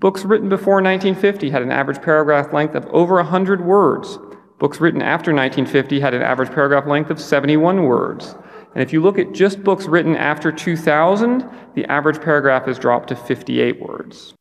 [0.00, 4.18] Books written before 1950 had an average paragraph length of over 100 words.
[4.64, 8.34] Books written after 1950 had an average paragraph length of 71 words.
[8.74, 13.10] And if you look at just books written after 2000, the average paragraph has dropped
[13.10, 14.32] to 58 words.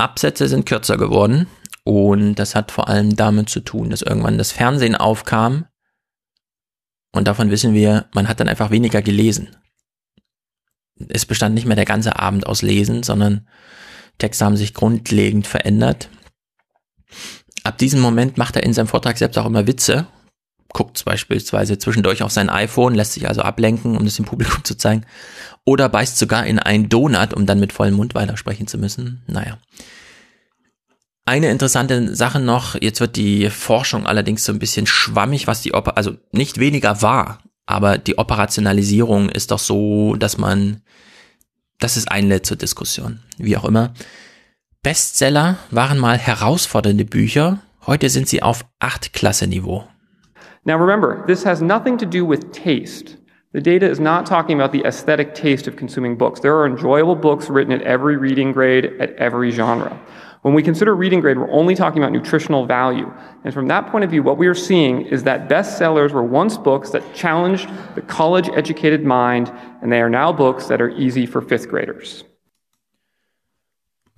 [0.00, 1.46] Absätze sind kürzer geworden
[1.84, 5.66] und das hat vor allem damit zu tun, dass irgendwann das Fernsehen aufkam
[7.12, 9.56] und davon wissen wir, man hat dann einfach weniger gelesen.
[11.10, 13.46] Es bestand nicht mehr der ganze Abend aus Lesen, sondern
[14.18, 16.10] Texte haben sich grundlegend verändert.
[17.64, 20.06] Ab diesem Moment macht er in seinem Vortrag selbst auch immer Witze
[20.72, 24.76] guckt beispielsweise zwischendurch auf sein iPhone, lässt sich also ablenken, um das dem Publikum zu
[24.76, 25.04] zeigen,
[25.64, 29.22] oder beißt sogar in einen Donut, um dann mit vollem Mund weitersprechen zu müssen.
[29.26, 29.58] Naja.
[31.24, 35.72] Eine interessante Sache noch, jetzt wird die Forschung allerdings so ein bisschen schwammig, was die,
[35.72, 40.82] Oper also nicht weniger wahr, aber die Operationalisierung ist doch so, dass man,
[41.78, 43.92] das ist einlädt zur Diskussion, wie auch immer.
[44.84, 49.82] Bestseller waren mal herausfordernde Bücher, heute sind sie auf Acht-Klasse-Niveau.
[50.64, 53.16] Now remember, this has nothing to do with taste.
[53.52, 56.40] The data is not talking about the aesthetic taste of consuming books.
[56.40, 59.98] There are enjoyable books written at every reading grade, at every genre.
[60.42, 63.12] When we consider reading grade, we're only talking about nutritional value.
[63.42, 66.56] And from that point of view, what we are seeing is that bestsellers were once
[66.56, 69.50] books that challenged the college educated mind,
[69.82, 72.22] and they are now books that are easy for fifth graders.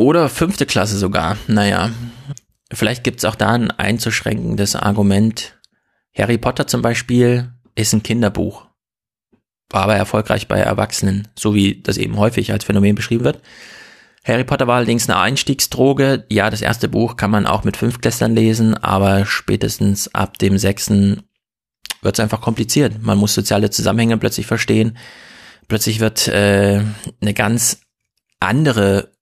[0.00, 1.36] Oder fünfte Klasse sogar.
[1.46, 1.90] Naja,
[2.72, 5.58] vielleicht gibt's auch da ein einzuschränkendes Argument.
[6.16, 8.66] Harry Potter zum Beispiel ist ein Kinderbuch,
[9.68, 13.42] war aber erfolgreich bei Erwachsenen, so wie das eben häufig als Phänomen beschrieben wird.
[14.24, 16.24] Harry Potter war allerdings eine Einstiegsdroge.
[16.30, 21.24] Ja, das erste Buch kann man auch mit Fünftklässlern lesen, aber spätestens ab dem sechsten
[22.00, 23.02] wird es einfach kompliziert.
[23.02, 24.96] Man muss soziale Zusammenhänge plötzlich verstehen.
[25.68, 26.80] Plötzlich wird äh,
[27.20, 27.82] eine ganz
[28.40, 29.19] andere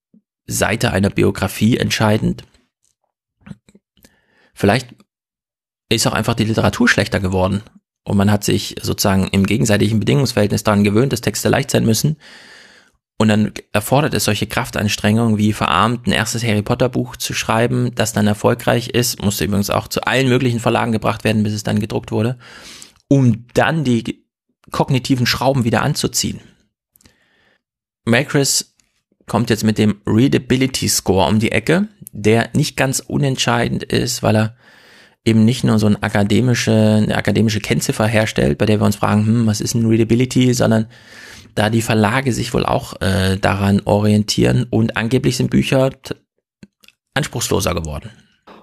[0.48, 2.42] Seite einer Biografie entscheidend.
[4.54, 4.88] Vielleicht
[5.88, 7.62] ist auch einfach die Literatur schlechter geworden.
[8.02, 12.16] Und man hat sich sozusagen im gegenseitigen Bedingungsverhältnis daran gewöhnt, dass Texte leicht sein müssen.
[13.18, 17.94] Und dann erfordert es solche Kraftanstrengungen wie verarmt ein erstes Harry Potter Buch zu schreiben,
[17.94, 21.64] das dann erfolgreich ist, musste übrigens auch zu allen möglichen Verlagen gebracht werden, bis es
[21.64, 22.38] dann gedruckt wurde,
[23.08, 24.24] um dann die
[24.70, 26.40] kognitiven Schrauben wieder anzuziehen.
[28.04, 28.76] Macris
[29.28, 34.36] kommt jetzt mit dem Readability Score um die Ecke, der nicht ganz unentscheidend ist, weil
[34.36, 34.56] er
[35.24, 39.26] eben nicht nur so eine akademische, eine akademische Kennziffer herstellt, bei der wir uns fragen,
[39.26, 40.86] hm, was ist ein Readability, sondern
[41.54, 45.90] da die Verlage sich wohl auch äh, daran orientieren und angeblich sind Bücher
[47.14, 48.10] anspruchsloser geworden.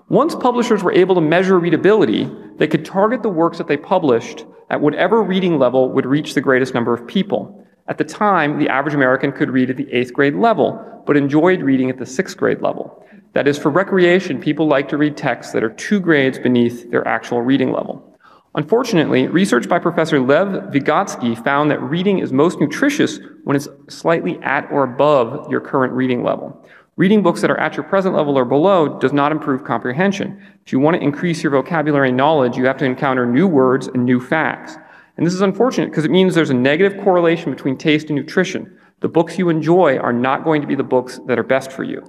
[0.09, 4.45] Once publishers were able to measure readability, they could target the works that they published
[4.69, 7.54] at whatever reading level would reach the greatest number of people.
[7.87, 11.61] At the time, the average American could read at the eighth grade level, but enjoyed
[11.61, 13.05] reading at the sixth grade level.
[13.33, 17.07] That is, for recreation, people like to read texts that are two grades beneath their
[17.07, 18.17] actual reading level.
[18.55, 24.39] Unfortunately, research by Professor Lev Vygotsky found that reading is most nutritious when it's slightly
[24.41, 26.65] at or above your current reading level.
[26.95, 30.41] Reading books that are at your present level or below does not improve comprehension.
[30.65, 34.05] If you want to increase your vocabulary knowledge, you have to encounter new words and
[34.05, 34.77] new facts.
[35.17, 38.77] And this is unfortunate because it means there's a negative correlation between taste and nutrition.
[38.99, 41.83] The books you enjoy are not going to be the books that are best for
[41.83, 42.03] you.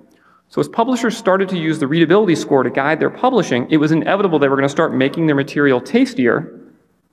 [0.48, 3.92] So as publishers started to use the readability score to guide their publishing, it was
[3.92, 6.60] inevitable they were going to start making their material tastier,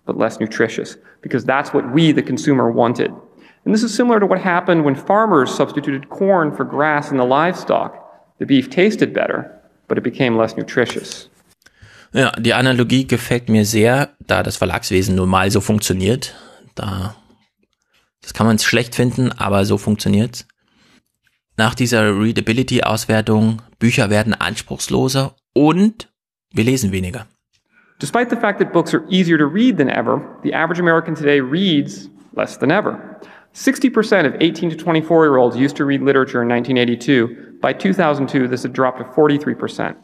[0.06, 3.12] but less nutritious, because that's what we, the consumer, wanted.
[3.66, 7.26] And this is similar to what happened when farmers substituted corn for grass in the
[7.26, 8.00] livestock.
[8.38, 11.30] The beef tasted better, but it became less nutritious.
[12.14, 16.36] Ja, die Analogie gefällt mir sehr, da das Verlagswesen nun mal so funktioniert.
[16.76, 17.16] Da,
[18.22, 20.48] das kann man schlecht finden, aber so funktioniert's.
[21.58, 26.12] Nach dieser Readability-Auswertung, Bücher werden anspruchsloser und
[26.52, 27.26] wir lesen weniger.
[28.00, 31.40] Despite the fact that books are easier to read than ever, the average American today
[31.40, 33.20] reads less than ever.
[33.56, 37.60] 60% of 18 to 24 year olds used to read literature in 1982.
[37.62, 39.96] By 2002, this had dropped to 43%.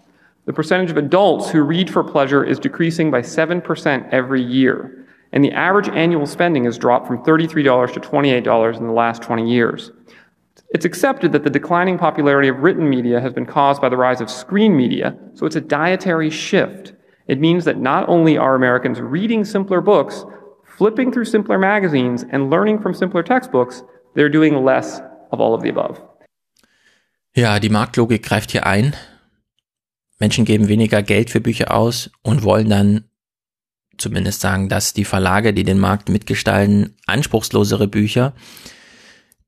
[0.49, 5.05] The percentage of adults who read for pleasure is decreasing by 7% every year.
[5.31, 9.47] And the average annual spending has dropped from $33 to $28 in the last 20
[9.47, 9.91] years.
[10.71, 14.21] It's accepted that the declining popularity of written media has been caused by the rise
[14.21, 16.93] of screen media, so it's a dietary shift.
[17.27, 20.25] It means that not only are Americans reading simpler books,
[20.63, 23.83] flipping through simpler magazines, and learning from simpler textbooks,
[24.15, 24.99] they're doing less
[25.31, 26.01] of all of the above.
[27.35, 28.95] Ja, die Marktlogik greift hier ein.
[30.19, 33.05] Menschen geben weniger Geld für Bücher aus und wollen dann
[33.97, 38.33] zumindest sagen, dass die Verlage, die den Markt mitgestalten, anspruchslosere Bücher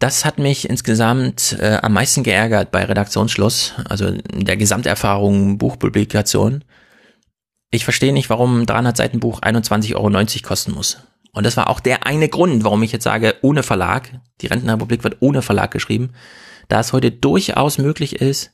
[0.02, 6.64] das hat mich insgesamt äh, am meisten geärgert bei Redaktionsschluss, also der Gesamterfahrung Buchpublikation.
[7.70, 10.98] Ich verstehe nicht, warum 300 Seiten Buch 21,90 Euro kosten muss.
[11.34, 15.04] Und das war auch der eine Grund, warum ich jetzt sage, ohne Verlag, die Rentenrepublik
[15.04, 16.14] wird ohne Verlag geschrieben,
[16.68, 18.54] da es heute durchaus möglich ist,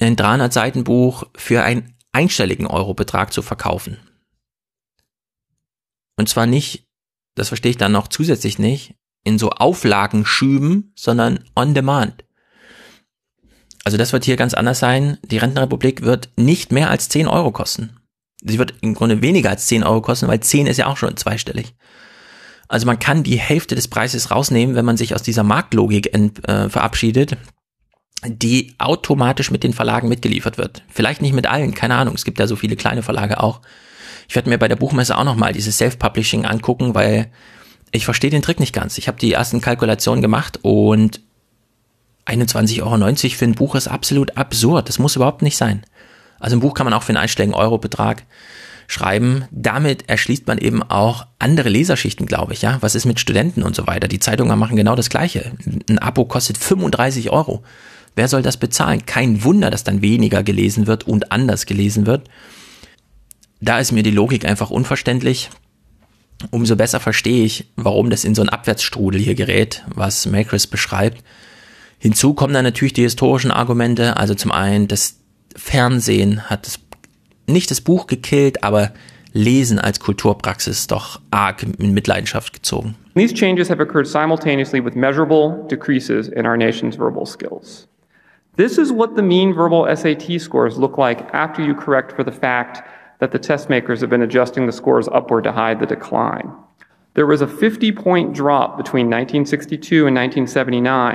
[0.00, 3.98] ein 300 Seiten Buch für einen einstelligen Eurobetrag zu verkaufen.
[6.16, 6.86] Und zwar nicht,
[7.34, 12.24] das verstehe ich dann noch zusätzlich nicht, in so Auflagen schüben, sondern on demand.
[13.84, 15.18] Also das wird hier ganz anders sein.
[15.24, 17.96] Die Rentenrepublik wird nicht mehr als 10 Euro kosten.
[18.42, 21.16] Sie wird im Grunde weniger als 10 Euro kosten, weil 10 ist ja auch schon
[21.16, 21.74] zweistellig.
[22.68, 26.68] Also man kann die Hälfte des Preises rausnehmen, wenn man sich aus dieser Marktlogik äh,
[26.68, 27.36] verabschiedet,
[28.26, 30.82] die automatisch mit den Verlagen mitgeliefert wird.
[30.88, 32.14] Vielleicht nicht mit allen, keine Ahnung.
[32.14, 33.60] Es gibt ja so viele kleine Verlage auch.
[34.28, 37.30] Ich werde mir bei der Buchmesse auch nochmal dieses Self-Publishing angucken, weil
[37.92, 38.98] ich verstehe den Trick nicht ganz.
[38.98, 41.20] Ich habe die ersten Kalkulationen gemacht und
[42.26, 44.88] 21,90 Euro für ein Buch ist absolut absurd.
[44.88, 45.84] Das muss überhaupt nicht sein.
[46.40, 48.24] Also ein Buch kann man auch für einen einstelligen Euro-Betrag
[48.86, 49.44] schreiben.
[49.50, 52.62] Damit erschließt man eben auch andere Leserschichten, glaube ich.
[52.62, 54.08] Ja, was ist mit Studenten und so weiter?
[54.08, 55.52] Die Zeitungen machen genau das Gleiche.
[55.88, 57.62] Ein Abo kostet 35 Euro.
[58.16, 59.06] Wer soll das bezahlen?
[59.06, 62.28] Kein Wunder, dass dann weniger gelesen wird und anders gelesen wird.
[63.60, 65.50] Da ist mir die Logik einfach unverständlich
[66.50, 71.22] umso besser verstehe ich, warum das in so einen Abwärtsstrudel hier gerät, was Macris beschreibt.
[71.98, 75.20] Hinzu kommen dann natürlich die historischen Argumente, also zum einen das
[75.56, 76.80] Fernsehen hat das,
[77.46, 78.92] nicht das Buch gekillt, aber
[79.32, 82.94] Lesen als Kulturpraxis doch arg in Mitleidenschaft gezogen.
[83.16, 87.88] These changes have occurred simultaneously with measurable decreases in our nation's verbal skills.
[88.56, 92.32] This is what the mean verbal SAT scores look like after you correct for the
[92.32, 92.88] fact
[93.18, 96.52] that the test makers have been adjusting the scores upward to hide the decline.
[97.14, 101.14] There was a 50 point drop between 1962 and 1979.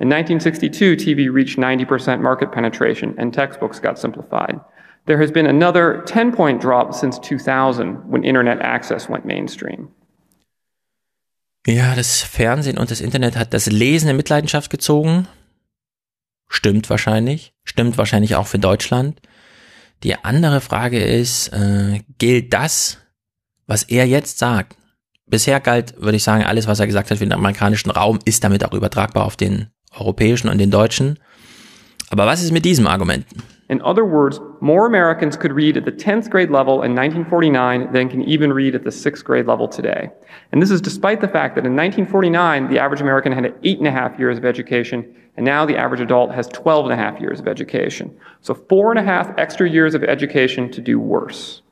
[0.00, 4.60] In 1962, TV reached 90% market penetration and textbooks got simplified.
[5.06, 9.88] There has been another 10 point drop since 2000 when internet access went mainstream.
[11.66, 15.28] Ja, das Fernsehen und das Internet hat das Lesen in Mitleidenschaft gezogen.
[16.50, 17.54] Stimmt wahrscheinlich.
[17.64, 19.20] Stimmt wahrscheinlich auch für Deutschland.
[20.02, 22.98] Die andere Frage ist, äh, gilt das,
[23.66, 24.76] was er jetzt sagt?
[25.26, 28.42] Bisher galt, würde ich sagen, alles, was er gesagt hat für den amerikanischen Raum, ist
[28.42, 31.20] damit auch übertragbar auf den europäischen und den deutschen.
[32.10, 33.24] Aber was ist mit diesem Argument?
[33.70, 38.08] In other words, more Americans could read at the 10th grade level in 1949 than
[38.08, 40.10] can even read at the 6th grade level today.
[40.50, 43.86] And this is despite the fact that in 1949, the average American had eight and
[43.86, 47.20] a half years of education, and now the average adult has 12 and a half
[47.20, 48.10] years of education.
[48.40, 51.62] So four and a half extra years of education to do worse.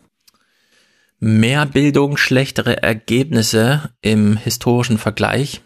[1.19, 5.63] Mehr Bildung, schlechtere Ergebnisse im historischen Vergleich,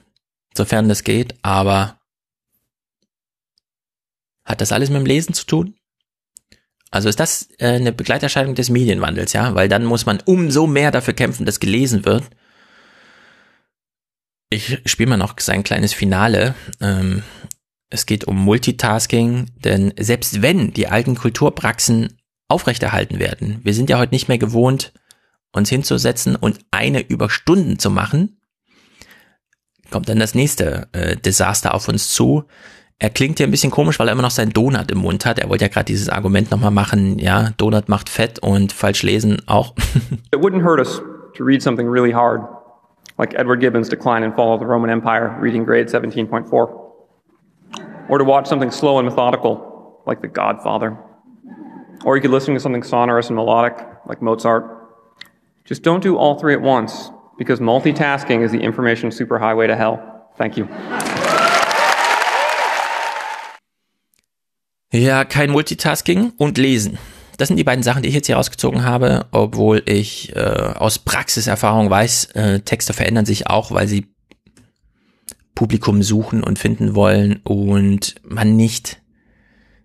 [0.56, 1.98] sofern das geht, aber
[4.46, 5.74] hat das alles mit dem Lesen zu tun?
[6.92, 9.54] Also ist das äh, eine Begleiterscheinung des Medienwandels, ja?
[9.54, 12.24] Weil dann muss man umso mehr dafür kämpfen, dass gelesen wird.
[14.50, 16.54] Ich spiele mal noch sein kleines Finale.
[16.80, 17.22] Ähm,
[17.88, 22.18] es geht um Multitasking, denn selbst wenn die alten Kulturpraxen
[22.48, 24.92] aufrechterhalten werden, wir sind ja heute nicht mehr gewohnt,
[25.52, 28.38] uns hinzusetzen und eine über Stunden zu machen,
[29.90, 32.44] kommt dann das nächste äh, Desaster auf uns zu.
[33.02, 35.40] Er klingt hier ein bisschen komisch, weil er immer noch seinen Donut im Mund hat.
[35.40, 39.42] Er wollte ja gerade dieses Argument nochmal machen, ja, Donut macht fett und falsch lesen
[39.46, 39.74] auch.
[40.32, 41.02] It wouldn't hurt us
[41.34, 42.42] to read something really hard,
[43.18, 46.48] like Edward Gibbon's Decline and Fall of the Roman Empire, reading grade 17.4.
[48.08, 50.96] Or to watch something slow and methodical, like The Godfather.
[52.04, 54.64] Or you could listen to something sonorous and melodic, like Mozart.
[55.64, 60.30] Just don't do all three at once, because multitasking is the information superhighway to hell.
[60.38, 60.68] Thank you.
[64.92, 66.98] Ja, kein Multitasking und Lesen.
[67.38, 70.98] Das sind die beiden Sachen, die ich jetzt hier rausgezogen habe, obwohl ich äh, aus
[70.98, 74.06] Praxiserfahrung weiß, äh, Texte verändern sich auch, weil sie
[75.54, 79.00] Publikum suchen und finden wollen und man nicht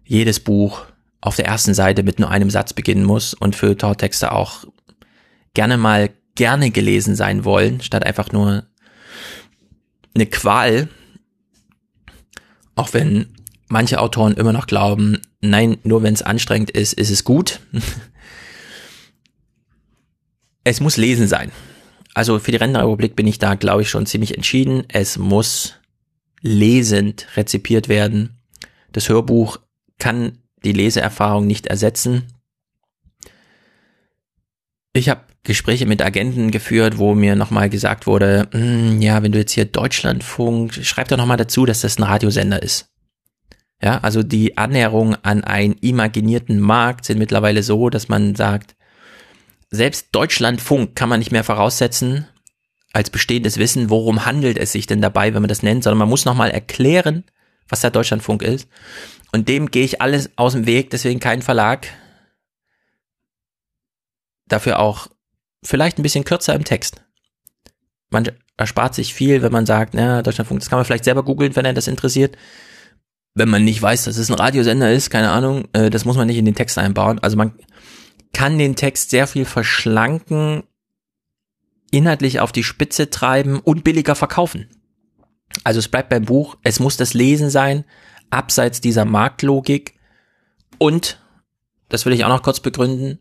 [0.04, 0.86] jedes Buch
[1.22, 4.66] auf der ersten Seite mit nur einem Satz beginnen muss und für Tortexte auch
[5.54, 8.66] gerne mal gerne gelesen sein wollen, statt einfach nur
[10.14, 10.90] eine Qual.
[12.76, 13.37] Auch wenn
[13.68, 17.60] manche Autoren immer noch glauben, nein, nur wenn es anstrengend ist, ist es gut.
[20.64, 21.52] es muss lesen sein.
[22.14, 24.84] Also für die Rentenrepublik bin ich da, glaube ich, schon ziemlich entschieden.
[24.88, 25.76] Es muss
[26.42, 28.40] lesend rezipiert werden.
[28.92, 29.58] Das Hörbuch
[30.00, 32.24] kann die Leseerfahrung nicht ersetzen.
[34.94, 39.38] Ich habe Gespräche mit Agenten geführt, wo mir nochmal gesagt wurde, hm, ja, wenn du
[39.38, 42.90] jetzt hier Deutschlandfunk, schreib doch nochmal dazu, dass das ein Radiosender ist.
[43.82, 48.76] Ja, also die Annäherung an einen imaginierten Markt sind mittlerweile so, dass man sagt,
[49.70, 52.28] selbst Deutschlandfunk kann man nicht mehr voraussetzen
[52.94, 56.10] als bestehendes Wissen, worum handelt es sich denn dabei, wenn man das nennt, sondern man
[56.10, 57.26] muss nochmal erklären,
[57.70, 58.68] was der Deutschlandfunk ist.
[59.32, 61.88] Und dem gehe ich alles aus dem Weg, deswegen kein Verlag.
[64.48, 65.08] Dafür auch
[65.64, 67.04] vielleicht ein bisschen kürzer im Text.
[68.10, 71.56] Man erspart sich viel, wenn man sagt, na, Deutschlandfunk, das kann man vielleicht selber googeln,
[71.56, 72.38] wenn er das interessiert.
[73.38, 76.26] Wenn man nicht weiß, dass es ein Radiosender ist, keine Ahnung, äh, das muss man
[76.26, 77.20] nicht in den Text einbauen.
[77.20, 77.54] Also man
[78.34, 80.64] kann den Text sehr viel verschlanken,
[81.92, 84.68] inhaltlich auf die Spitze treiben und billiger verkaufen.
[85.64, 87.86] Also es bleibt beim Buch, es muss das Lesen sein,
[88.32, 89.94] abseits dieser Marktlogik.
[90.80, 91.22] Und,
[91.90, 93.20] das will ich auch noch kurz begründen,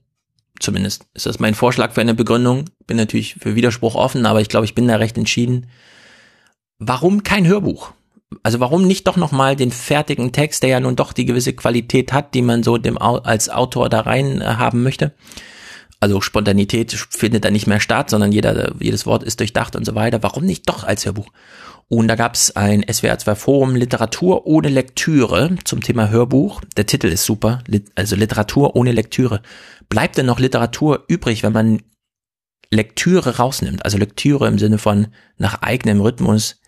[0.61, 4.49] zumindest ist das mein Vorschlag für eine Begründung, bin natürlich für Widerspruch offen, aber ich
[4.49, 5.69] glaube, ich bin da recht entschieden.
[6.79, 7.93] Warum kein Hörbuch?
[8.43, 12.13] Also warum nicht doch nochmal den fertigen Text, der ja nun doch die gewisse Qualität
[12.13, 15.13] hat, die man so dem als Autor da rein äh, haben möchte?
[15.99, 19.95] Also Spontanität findet da nicht mehr statt, sondern jeder, jedes Wort ist durchdacht und so
[19.95, 20.23] weiter.
[20.23, 21.31] Warum nicht doch als Hörbuch?
[21.89, 26.61] Und da gab es ein SWR 2 Forum Literatur ohne Lektüre zum Thema Hörbuch.
[26.77, 27.63] Der Titel ist super,
[27.95, 29.41] also Literatur ohne Lektüre.
[29.89, 31.83] Bleibt denn noch Literatur übrig, wenn man
[32.71, 33.85] Lektüre rausnimmt?
[33.85, 35.09] Also Lektüre im Sinne von
[35.39, 36.61] nach eigenem Rhythmus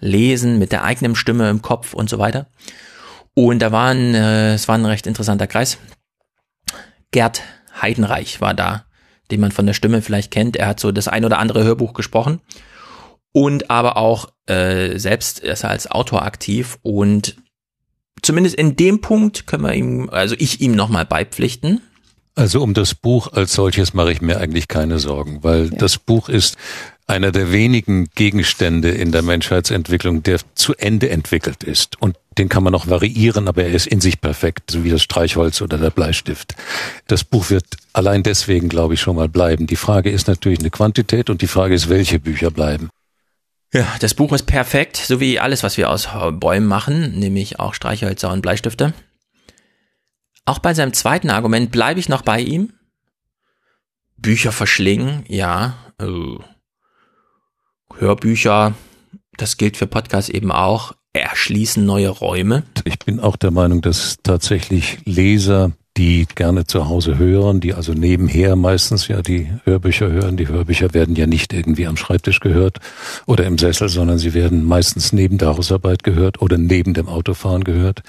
[0.00, 2.48] lesen, mit der eigenen Stimme im Kopf und so weiter.
[3.34, 5.78] Und da waren, äh, es war ein recht interessanter Kreis.
[7.10, 7.42] Gerd
[7.80, 8.86] Heidenreich war da,
[9.30, 10.56] den man von der Stimme vielleicht kennt.
[10.56, 12.40] Er hat so das ein oder andere Hörbuch gesprochen
[13.36, 17.36] und aber auch äh, selbst ist er als Autor aktiv und
[18.22, 21.82] zumindest in dem Punkt können wir ihm, also ich ihm nochmal beipflichten.
[22.34, 25.76] Also um das Buch als solches mache ich mir eigentlich keine Sorgen, weil ja.
[25.76, 26.56] das Buch ist
[27.06, 32.00] einer der wenigen Gegenstände in der Menschheitsentwicklung, der zu Ende entwickelt ist.
[32.02, 35.02] Und den kann man noch variieren, aber er ist in sich perfekt, so wie das
[35.02, 36.54] Streichholz oder der Bleistift.
[37.06, 39.66] Das Buch wird allein deswegen, glaube ich, schon mal bleiben.
[39.66, 42.90] Die Frage ist natürlich eine Quantität und die Frage ist, welche Bücher bleiben.
[43.72, 47.74] Ja, das Buch ist perfekt, so wie alles, was wir aus Bäumen machen, nämlich auch
[47.74, 48.94] Streichhölzer und Bleistifte.
[50.44, 52.72] Auch bei seinem zweiten Argument bleibe ich noch bei ihm.
[54.16, 55.76] Bücher verschlingen, ja.
[56.00, 56.38] Äh,
[57.98, 58.74] Hörbücher,
[59.36, 62.64] das gilt für Podcasts eben auch, erschließen neue Räume.
[62.84, 67.94] Ich bin auch der Meinung, dass tatsächlich Leser die gerne zu Hause hören, die also
[67.94, 70.36] nebenher meistens ja die Hörbücher hören.
[70.36, 72.80] Die Hörbücher werden ja nicht irgendwie am Schreibtisch gehört
[73.24, 77.64] oder im Sessel, sondern sie werden meistens neben der Hausarbeit gehört oder neben dem Autofahren
[77.64, 78.02] gehört.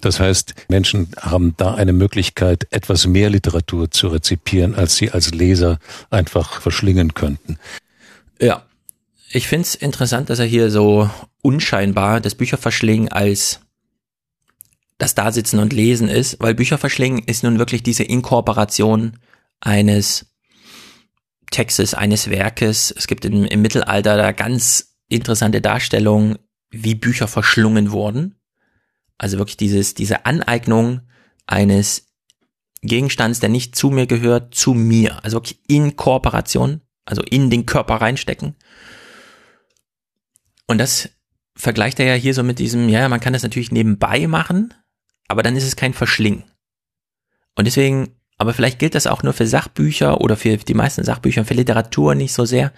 [0.00, 5.32] Das heißt, Menschen haben da eine Möglichkeit, etwas mehr Literatur zu rezipieren, als sie als
[5.32, 5.78] Leser
[6.10, 7.58] einfach verschlingen könnten.
[8.40, 8.62] Ja.
[9.30, 11.10] Ich finde es interessant, dass er hier so
[11.42, 13.60] unscheinbar das Bücherverschlingen als
[14.96, 19.18] das Dasitzen und Lesen ist, weil Bücher verschlingen ist nun wirklich diese Inkorporation
[19.60, 20.26] eines
[21.50, 22.92] Textes, eines Werkes.
[22.96, 26.38] Es gibt im, im Mittelalter da ganz interessante Darstellungen,
[26.70, 28.34] wie Bücher verschlungen wurden.
[29.18, 31.02] Also wirklich dieses, diese Aneignung
[31.46, 32.08] eines
[32.82, 35.22] Gegenstands, der nicht zu mir gehört, zu mir.
[35.24, 38.56] Also wirklich in Kooperation, also in den Körper reinstecken.
[40.68, 41.08] Und das
[41.56, 44.72] vergleicht er ja hier so mit diesem, ja, man kann das natürlich nebenbei machen,
[45.26, 46.44] aber dann ist es kein Verschlingen.
[47.56, 51.44] Und deswegen, aber vielleicht gilt das auch nur für Sachbücher oder für die meisten Sachbücher,
[51.44, 52.72] für Literatur nicht so sehr.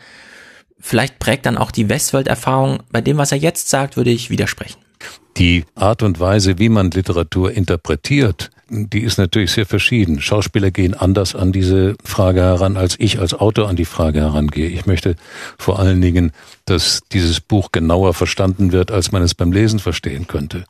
[0.78, 2.82] Vielleicht prägt dann auch die Westworld-Erfahrung.
[2.90, 4.80] Bei dem, was er jetzt sagt, würde ich widersprechen.
[5.36, 10.20] Die Art und Weise, wie man Literatur interpretiert, die ist natürlich sehr verschieden.
[10.20, 14.68] Schauspieler gehen anders an diese Frage heran, als ich als Autor an die Frage herangehe.
[14.68, 15.16] Ich möchte
[15.58, 16.30] vor allen Dingen,
[16.66, 20.64] dass dieses Buch genauer verstanden wird, als man es beim Lesen verstehen könnte.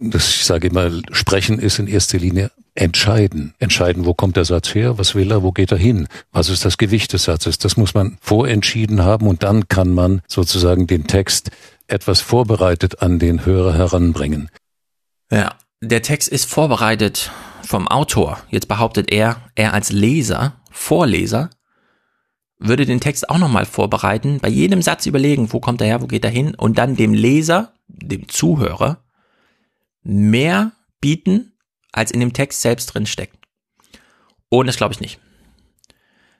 [0.00, 3.54] Das, ich sage immer, Sprechen ist in erster Linie entscheiden.
[3.60, 6.64] Entscheiden, wo kommt der Satz her, was will er, wo geht er hin, was ist
[6.64, 7.58] das Gewicht des Satzes.
[7.58, 11.52] Das muss man vorentschieden haben und dann kann man sozusagen den Text
[11.86, 14.50] etwas vorbereitet an den Hörer heranbringen.
[15.30, 17.30] Ja, der Text ist vorbereitet
[17.62, 18.40] vom Autor.
[18.50, 21.50] Jetzt behauptet er, er als Leser, Vorleser,
[22.58, 26.06] würde den Text auch nochmal vorbereiten, bei jedem Satz überlegen, wo kommt er her, wo
[26.06, 29.04] geht er hin und dann dem Leser, dem Zuhörer,
[30.02, 31.52] mehr bieten,
[31.92, 33.36] als in dem Text selbst drin steckt.
[34.48, 35.20] Und das glaube ich nicht.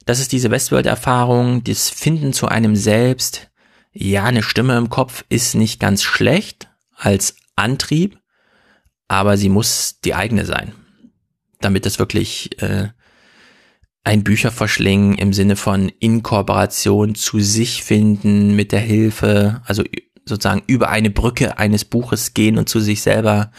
[0.06, 3.50] Das ist diese Westworld-Erfahrung, das Finden zu einem selbst.
[3.92, 8.18] Ja, eine Stimme im Kopf ist nicht ganz schlecht als Antrieb,
[9.08, 10.72] aber sie muss die eigene sein,
[11.60, 12.88] damit es wirklich äh,
[14.04, 19.82] ein Bücherverschlingen im Sinne von Inkorporation zu sich finden mit der Hilfe, also
[20.26, 23.50] sozusagen über eine Brücke eines Buches gehen und zu sich selber,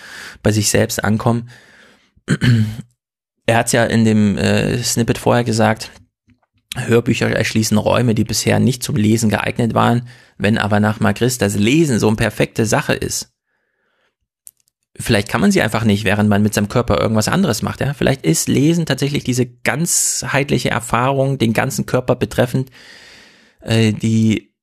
[0.43, 1.49] bei sich selbst ankommen.
[3.47, 5.91] Er hat ja in dem äh, Snippet vorher gesagt,
[6.75, 10.07] Hörbücher erschließen Räume, die bisher nicht zum Lesen geeignet waren.
[10.39, 13.34] Wenn aber nach Magrist das Lesen so eine perfekte Sache ist,
[14.97, 17.81] vielleicht kann man sie einfach nicht, während man mit seinem Körper irgendwas anderes macht.
[17.81, 17.93] Ja?
[17.93, 22.69] Vielleicht ist Lesen tatsächlich diese ganzheitliche Erfahrung, den ganzen Körper betreffend,
[23.61, 24.53] äh, die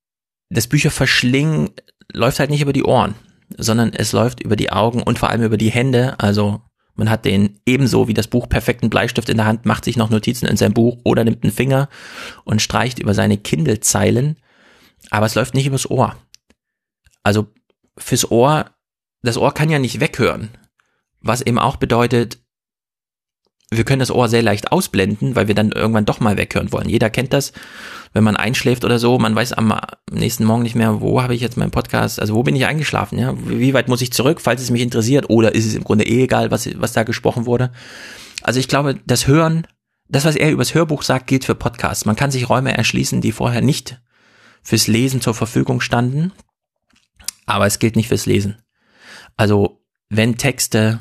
[0.51, 1.70] das Bücher verschlingen,
[2.12, 3.14] läuft halt nicht über die Ohren,
[3.57, 6.18] sondern es läuft über die Augen und vor allem über die Hände.
[6.18, 6.61] Also
[6.95, 10.11] man hat den ebenso wie das Buch perfekten Bleistift in der Hand, macht sich noch
[10.11, 11.89] Notizen in sein Buch oder nimmt einen Finger
[12.45, 14.37] und streicht über seine Kindle-Zeilen.
[15.11, 16.16] Aber es läuft nicht übers Ohr.
[17.22, 17.49] Also
[17.97, 18.70] fürs Ohr
[19.22, 20.50] das Ohr kann ja nicht weghören.
[21.20, 22.38] Was eben auch bedeutet,
[23.70, 26.88] wir können das Ohr sehr leicht ausblenden, weil wir dann irgendwann doch mal weghören wollen.
[26.88, 27.52] Jeder kennt das,
[28.12, 29.74] wenn man einschläft oder so, man weiß am
[30.10, 33.18] nächsten Morgen nicht mehr, wo habe ich jetzt meinen Podcast, also wo bin ich eingeschlafen,
[33.18, 33.34] ja?
[33.46, 36.24] Wie weit muss ich zurück, falls es mich interessiert, oder ist es im Grunde eh
[36.24, 37.72] egal, was, was da gesprochen wurde?
[38.42, 39.66] Also ich glaube, das Hören,
[40.08, 42.04] das, was er übers Hörbuch sagt, gilt für Podcasts.
[42.04, 44.02] Man kann sich Räume erschließen, die vorher nicht
[44.62, 46.32] fürs Lesen zur Verfügung standen,
[47.46, 48.58] aber es gilt nicht fürs Lesen.
[49.37, 51.01] Also wenn Texte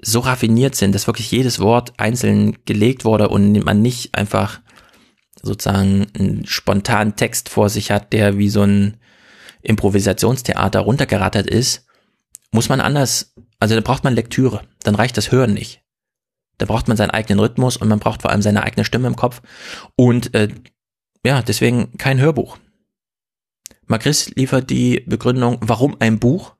[0.00, 4.60] so raffiniert sind, dass wirklich jedes Wort einzeln gelegt wurde und man nicht einfach
[5.40, 8.96] sozusagen einen spontanen Text vor sich hat, der wie so ein
[9.62, 11.86] Improvisationstheater runtergerattert ist,
[12.50, 15.82] muss man anders, also da braucht man Lektüre, dann reicht das Hören nicht.
[16.58, 19.16] Da braucht man seinen eigenen Rhythmus und man braucht vor allem seine eigene Stimme im
[19.16, 19.42] Kopf
[19.96, 20.48] und äh,
[21.24, 22.58] ja, deswegen kein Hörbuch.
[23.86, 26.53] Magris liefert die Begründung, warum ein Buch?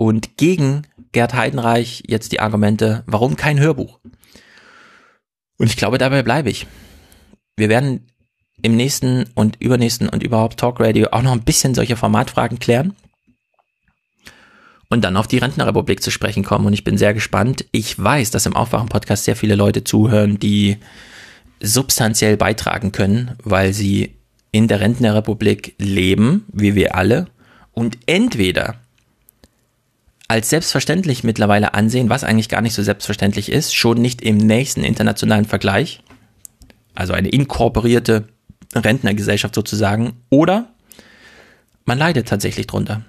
[0.00, 4.00] Und gegen Gerd Heidenreich jetzt die Argumente, warum kein Hörbuch?
[5.58, 6.66] Und ich glaube, dabei bleibe ich.
[7.54, 8.06] Wir werden
[8.62, 12.96] im nächsten und übernächsten und überhaupt Talk Radio auch noch ein bisschen solche Formatfragen klären
[14.88, 16.64] und dann auf die Rentenrepublik zu sprechen kommen.
[16.64, 17.66] Und ich bin sehr gespannt.
[17.70, 20.78] Ich weiß, dass im Aufwachen-Podcast sehr viele Leute zuhören, die
[21.60, 24.16] substanziell beitragen können, weil sie
[24.50, 27.26] in der Rentenrepublik leben, wie wir alle,
[27.72, 28.76] und entweder
[30.30, 34.84] als selbstverständlich mittlerweile ansehen, was eigentlich gar nicht so selbstverständlich ist, schon nicht im nächsten
[34.84, 36.04] internationalen Vergleich,
[36.94, 38.28] also eine inkorporierte
[38.72, 40.68] Rentnergesellschaft sozusagen, oder
[41.84, 43.02] man leidet tatsächlich drunter.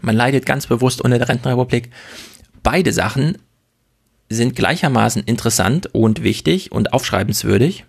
[0.00, 1.90] Man leidet ganz bewusst unter der Rentenrepublik.
[2.62, 3.36] Beide Sachen
[4.28, 7.86] sind gleichermaßen interessant und wichtig und aufschreibenswürdig.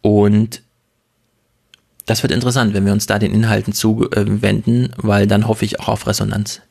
[0.00, 0.62] Und
[2.04, 5.88] das wird interessant, wenn wir uns da den Inhalten zuwenden, weil dann hoffe ich auch
[5.88, 6.62] auf Resonanz.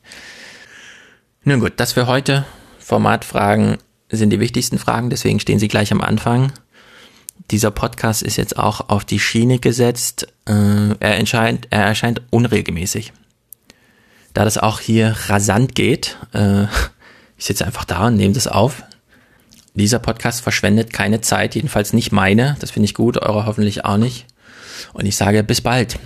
[1.48, 2.44] Nun gut, das für heute.
[2.80, 3.78] Formatfragen
[4.10, 6.50] sind die wichtigsten Fragen, deswegen stehen sie gleich am Anfang.
[7.52, 10.26] Dieser Podcast ist jetzt auch auf die Schiene gesetzt.
[10.48, 13.12] Äh, er, erscheint, er erscheint unregelmäßig.
[14.34, 16.64] Da das auch hier rasant geht, äh,
[17.38, 18.82] ich sitze einfach da und nehme das auf.
[19.74, 22.56] Dieser Podcast verschwendet keine Zeit, jedenfalls nicht meine.
[22.58, 24.26] Das finde ich gut, eure hoffentlich auch nicht.
[24.94, 25.96] Und ich sage bis bald.